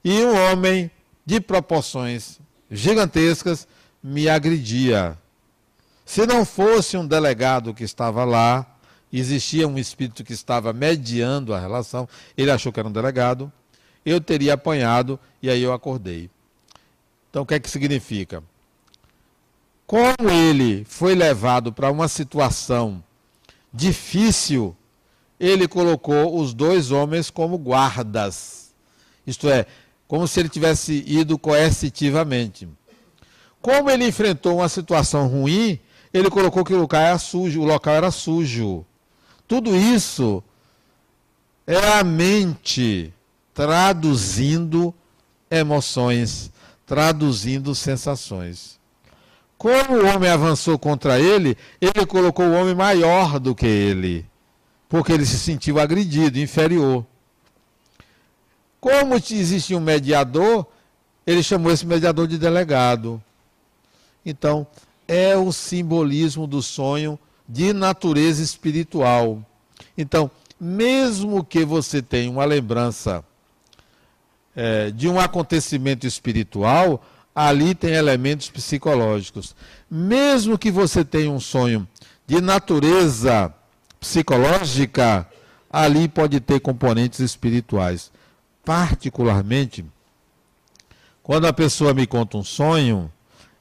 e 0.09 0.25
um 0.25 0.37
homem 0.37 0.89
de 1.25 1.41
proporções 1.41 2.39
gigantescas 2.71 3.67
me 4.01 4.29
agredia. 4.29 5.19
Se 6.05 6.25
não 6.25 6.45
fosse 6.45 6.97
um 6.97 7.05
delegado 7.05 7.75
que 7.75 7.83
estava 7.83 8.25
lá, 8.25 8.65
existia 9.13 9.67
um 9.67 9.77
espírito 9.77 10.23
que 10.23 10.33
estava 10.33 10.73
mediando 10.73 11.53
a 11.53 11.59
relação, 11.59 12.09
ele 12.39 12.53
achou 12.53 12.73
que 12.73 12.79
era 12.79 12.89
um 12.89 12.93
delegado, 12.93 13.53
eu 14.05 14.21
teria 14.21 14.55
apanhado 14.55 15.19
e 15.43 15.51
aí 15.51 15.61
eu 15.61 15.73
acordei. 15.73 16.31
Então 17.29 17.43
o 17.43 17.47
que 17.47 17.55
é 17.55 17.59
que 17.59 17.69
significa? 17.69 18.45
Como 19.89 20.31
ele 20.31 20.85
foi 20.85 21.17
levado 21.17 21.73
para 21.73 21.91
uma 21.91 22.07
situação 22.07 23.03
difícil, 23.73 24.77
ele 25.41 25.67
colocou 25.67 26.41
os 26.41 26.55
dois 26.55 26.93
homens 26.93 27.29
como 27.29 27.59
guardas. 27.59 28.73
Isto 29.27 29.49
é, 29.49 29.67
como 30.07 30.27
se 30.27 30.41
ele 30.41 30.49
tivesse 30.49 31.05
ido 31.07 31.39
coercitivamente. 31.39 32.69
Como 33.61 33.91
ele 33.91 34.07
enfrentou 34.07 34.59
uma 34.59 34.69
situação 34.69 35.27
ruim, 35.27 35.79
ele 36.13 36.31
colocou 36.31 36.65
que 36.65 36.73
o 36.73 36.81
local 36.81 37.01
era 37.01 37.19
sujo, 37.19 37.61
o 37.61 37.65
local 37.65 37.95
era 37.95 38.11
sujo. 38.11 38.85
Tudo 39.49 39.75
isso 39.75 40.43
é 41.67 41.99
a 41.99 42.05
mente 42.05 43.13
traduzindo 43.53 44.95
emoções, 45.51 46.51
traduzindo 46.85 47.75
sensações. 47.75 48.79
Como 49.59 49.97
o 49.97 50.07
homem 50.07 50.31
avançou 50.31 50.79
contra 50.79 51.19
ele, 51.19 51.57
ele 51.81 52.05
colocou 52.07 52.45
o 52.47 52.53
homem 52.53 52.75
maior 52.75 53.41
do 53.41 53.55
que 53.55 53.67
ele, 53.67 54.27
porque 54.89 55.13
ele 55.13 55.25
se 55.25 55.39
sentiu 55.39 55.81
agredido, 55.81 56.39
inferior. 56.39 57.05
Como 58.81 59.15
existia 59.17 59.77
um 59.77 59.81
mediador, 59.81 60.67
ele 61.27 61.43
chamou 61.43 61.73
esse 61.73 61.85
mediador 61.85 62.29
de 62.29 62.39
delegado. 62.39 63.23
Então, 64.25 64.67
é 65.09 65.37
o 65.37 65.53
simbolismo 65.53 66.47
do 66.47 66.63
sonho 66.63 67.19
de 67.49 67.73
natureza 67.73 68.43
espiritual. 68.43 69.45
Então, 69.97 70.31
mesmo 70.61 71.45
que 71.45 71.65
você 71.65 72.03
tenha 72.03 72.31
uma 72.31 72.45
lembrança 72.45 73.25
é, 74.55 74.91
de 74.91 75.09
um 75.09 75.21
acontecimento 75.21 76.07
espiritual, 76.07 77.05
ali 77.35 77.75
tem 77.75 77.93
elementos 77.93 78.51
psicológicos. 78.51 79.55
Mesmo 79.91 80.59
que 80.59 80.71
você 80.71 81.05
tenha 81.05 81.31
um 81.31 81.41
sonho 81.41 81.87
de 82.27 82.41
natureza 82.41 83.53
psicológica, 84.01 85.27
ali 85.71 86.09
pode 86.09 86.41
ter 86.41 86.61
componentes 86.61 87.21
espirituais 87.21 88.11
particularmente, 88.67 89.85
quando 91.23 91.47
a 91.47 91.53
pessoa 91.53 91.95
me 91.95 92.05
conta 92.05 92.37
um 92.37 92.43
sonho, 92.43 93.11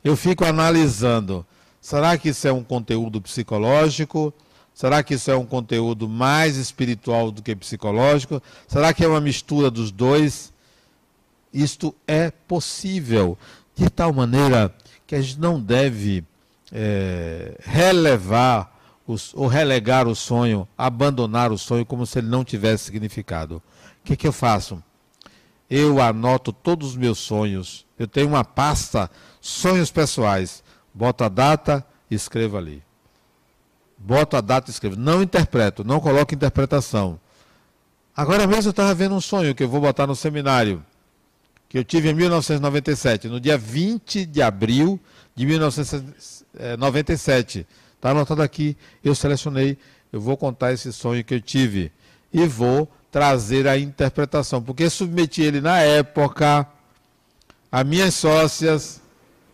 eu 0.04 0.18
fico 0.18 0.44
analisando: 0.44 1.46
será 1.80 2.18
que 2.18 2.30
isso 2.30 2.48
é 2.48 2.52
um 2.52 2.64
conteúdo 2.64 3.22
psicológico? 3.22 4.34
Será 4.74 5.04
que 5.04 5.14
isso 5.14 5.30
é 5.30 5.38
um 5.38 5.46
conteúdo 5.46 6.10
mais 6.10 6.58
espiritual 6.58 7.32
do 7.32 7.42
que 7.42 7.56
psicológico? 7.56 8.42
Será 8.68 8.94
que 8.94 9.06
é 9.06 9.08
uma 9.08 9.22
mistura 9.22 9.70
dos 9.70 9.92
dois? 9.92 10.52
Isto 11.54 11.96
é 12.06 12.32
possível, 12.32 13.38
de 13.74 13.90
tal 13.90 14.12
maneira 14.12 14.74
que 15.08 15.16
a 15.16 15.22
gente 15.22 15.40
não 15.40 15.62
deve 15.62 16.26
é, 16.74 17.58
relevar 17.64 18.76
os, 19.08 19.34
ou 19.36 19.48
relegar 19.48 20.08
o 20.08 20.16
sonho, 20.16 20.68
abandonar 20.76 21.52
o 21.52 21.58
sonho 21.58 21.86
como 21.86 22.06
se 22.06 22.20
ele 22.20 22.28
não 22.28 22.44
tivesse 22.44 22.86
significado. 22.86 23.58
O 23.58 23.62
que, 24.04 24.18
que 24.18 24.28
eu 24.28 24.34
faço? 24.34 24.84
Eu 25.70 26.02
anoto 26.02 26.54
todos 26.54 26.90
os 26.90 26.96
meus 26.96 27.20
sonhos. 27.20 27.86
Eu 27.98 28.08
tenho 28.08 28.28
uma 28.28 28.44
pasta 28.44 29.10
sonhos 29.42 29.92
pessoais. 29.92 30.64
Boto 30.94 31.24
a 31.24 31.30
data 31.30 31.86
e 32.10 32.16
escrevo 32.16 32.58
ali. 32.58 32.84
Boto 33.98 34.38
a 34.38 34.42
data 34.42 34.70
e 34.70 34.74
escrevo. 34.74 34.96
Não 34.96 35.24
interpreto, 35.24 35.84
não 35.84 36.00
coloco 36.00 36.34
interpretação. 36.34 37.20
Agora 38.16 38.48
mesmo 38.48 38.70
eu 38.70 38.72
estava 38.72 38.94
vendo 38.94 39.16
um 39.16 39.22
sonho 39.22 39.54
que 39.54 39.64
eu 39.64 39.68
vou 39.68 39.82
botar 39.82 40.08
no 40.08 40.16
seminário, 40.16 40.82
que 41.68 41.78
eu 41.78 41.84
tive 41.84 42.10
em 42.10 42.14
1997, 42.14 43.28
no 43.28 43.42
dia 43.42 43.58
20 43.58 44.26
de 44.26 44.42
abril 44.42 44.98
de 45.36 45.46
1997. 45.46 47.68
Está 47.94 48.12
anotado 48.12 48.42
aqui, 48.42 48.78
eu 49.04 49.14
selecionei, 49.14 49.78
eu 50.14 50.22
vou 50.22 50.38
contar 50.38 50.72
esse 50.72 50.94
sonho 50.94 51.26
que 51.26 51.34
eu 51.34 51.42
tive 51.42 51.92
e 52.32 52.48
vou 52.48 52.90
trazer 53.16 53.66
a 53.66 53.78
interpretação, 53.78 54.62
porque 54.62 54.90
submeti 54.90 55.42
ele 55.42 55.62
na 55.62 55.80
época 55.80 56.68
a 57.72 57.82
minhas 57.82 58.14
sócias 58.14 59.00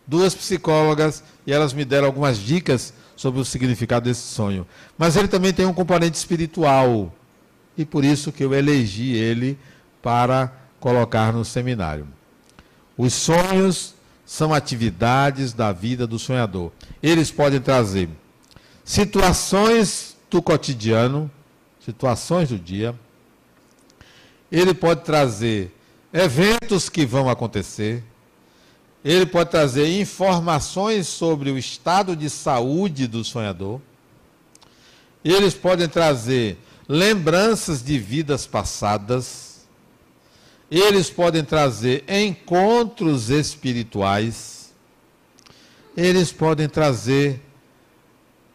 duas 0.07 0.33
psicólogas 0.33 1.23
e 1.45 1.53
elas 1.53 1.71
me 1.71 1.85
deram 1.85 2.07
algumas 2.07 2.39
dicas 2.39 2.91
sobre 3.15 3.39
o 3.39 3.45
significado 3.45 4.05
desse 4.05 4.23
sonho. 4.23 4.65
Mas 4.97 5.15
ele 5.15 5.27
também 5.27 5.53
tem 5.53 5.67
um 5.67 5.75
componente 5.75 6.17
espiritual 6.17 7.13
e 7.77 7.85
por 7.85 8.03
isso 8.03 8.31
que 8.31 8.43
eu 8.43 8.51
elegi 8.51 9.13
ele 9.13 9.59
para 10.01 10.51
colocar 10.79 11.31
no 11.31 11.45
seminário. 11.45 12.07
Os 12.97 13.13
sonhos 13.13 13.93
são 14.25 14.55
atividades 14.55 15.53
da 15.53 15.71
vida 15.71 16.07
do 16.07 16.17
sonhador. 16.17 16.71
Eles 17.03 17.29
podem 17.29 17.61
trazer 17.61 18.09
situações 18.83 20.17
do 20.31 20.41
cotidiano, 20.41 21.29
situações 21.85 22.49
do 22.49 22.57
dia. 22.57 22.95
Ele 24.51 24.73
pode 24.73 25.01
trazer 25.01 25.73
eventos 26.11 26.89
que 26.89 27.05
vão 27.05 27.29
acontecer. 27.29 28.03
Ele 29.03 29.25
pode 29.25 29.49
trazer 29.49 29.99
informações 29.99 31.07
sobre 31.07 31.49
o 31.49 31.57
estado 31.57 32.15
de 32.15 32.29
saúde 32.29 33.07
do 33.07 33.23
sonhador. 33.23 33.79
Eles 35.23 35.53
podem 35.53 35.87
trazer 35.87 36.57
lembranças 36.87 37.81
de 37.81 37.97
vidas 37.97 38.45
passadas. 38.45 39.65
Eles 40.69 41.09
podem 41.09 41.43
trazer 41.43 42.03
encontros 42.07 43.29
espirituais. 43.29 44.73
Eles 45.95 46.31
podem 46.31 46.67
trazer 46.67 47.41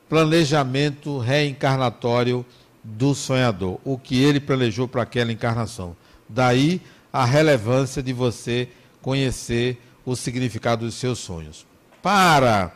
planejamento 0.09 1.19
reencarnatório 1.19 2.45
do 2.87 3.15
sonhador, 3.15 3.81
o 3.85 3.99
que 3.99 4.23
ele 4.23 4.39
planejou 4.39 4.87
para 4.87 5.03
aquela 5.03 5.33
encarnação. 5.33 5.97
Daí 6.29 6.81
a 7.13 7.25
relevância 7.25 8.01
de 8.03 8.13
você 8.13 8.69
conhecer 9.03 9.83
o 10.05 10.15
significado 10.15 10.85
dos 10.85 10.95
seus 10.95 11.19
sonhos. 11.19 11.67
Para 12.01 12.73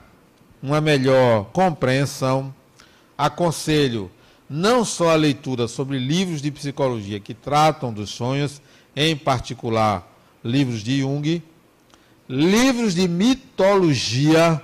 uma 0.60 0.80
melhor 0.80 1.44
compreensão, 1.52 2.52
aconselho 3.16 4.10
não 4.48 4.84
só 4.84 5.10
a 5.10 5.14
leitura 5.14 5.68
sobre 5.68 5.98
livros 5.98 6.42
de 6.42 6.50
psicologia 6.50 7.20
que 7.20 7.32
tratam 7.32 7.92
dos 7.92 8.10
sonhos, 8.10 8.60
em 8.96 9.16
particular 9.16 10.10
livros 10.42 10.82
de 10.82 11.00
Jung, 11.00 11.40
livros 12.28 12.94
de 12.94 13.06
mitologia, 13.06 14.60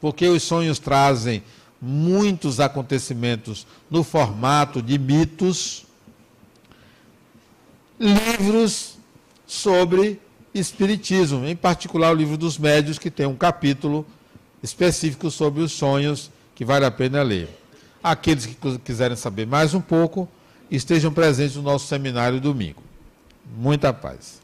porque 0.00 0.26
os 0.26 0.42
sonhos 0.42 0.80
trazem 0.80 1.42
muitos 1.80 2.60
acontecimentos 2.60 3.66
no 3.90 4.02
formato 4.02 4.82
de 4.82 4.98
mitos, 4.98 5.86
livros 7.98 8.96
sobre 9.46 10.20
espiritismo, 10.52 11.46
em 11.46 11.56
particular 11.56 12.12
o 12.12 12.16
livro 12.16 12.36
dos 12.36 12.58
médios, 12.58 12.98
que 12.98 13.10
tem 13.10 13.26
um 13.26 13.36
capítulo 13.36 14.06
específico 14.62 15.30
sobre 15.30 15.62
os 15.62 15.72
sonhos 15.72 16.30
que 16.54 16.64
vale 16.64 16.84
a 16.84 16.90
pena 16.90 17.22
ler. 17.22 17.48
Aqueles 18.02 18.46
que 18.46 18.78
quiserem 18.78 19.16
saber 19.16 19.46
mais 19.46 19.74
um 19.74 19.80
pouco, 19.80 20.28
estejam 20.70 21.12
presentes 21.12 21.56
no 21.56 21.62
nosso 21.62 21.86
seminário 21.86 22.40
domingo. 22.40 22.82
Muita 23.56 23.92
paz. 23.92 24.40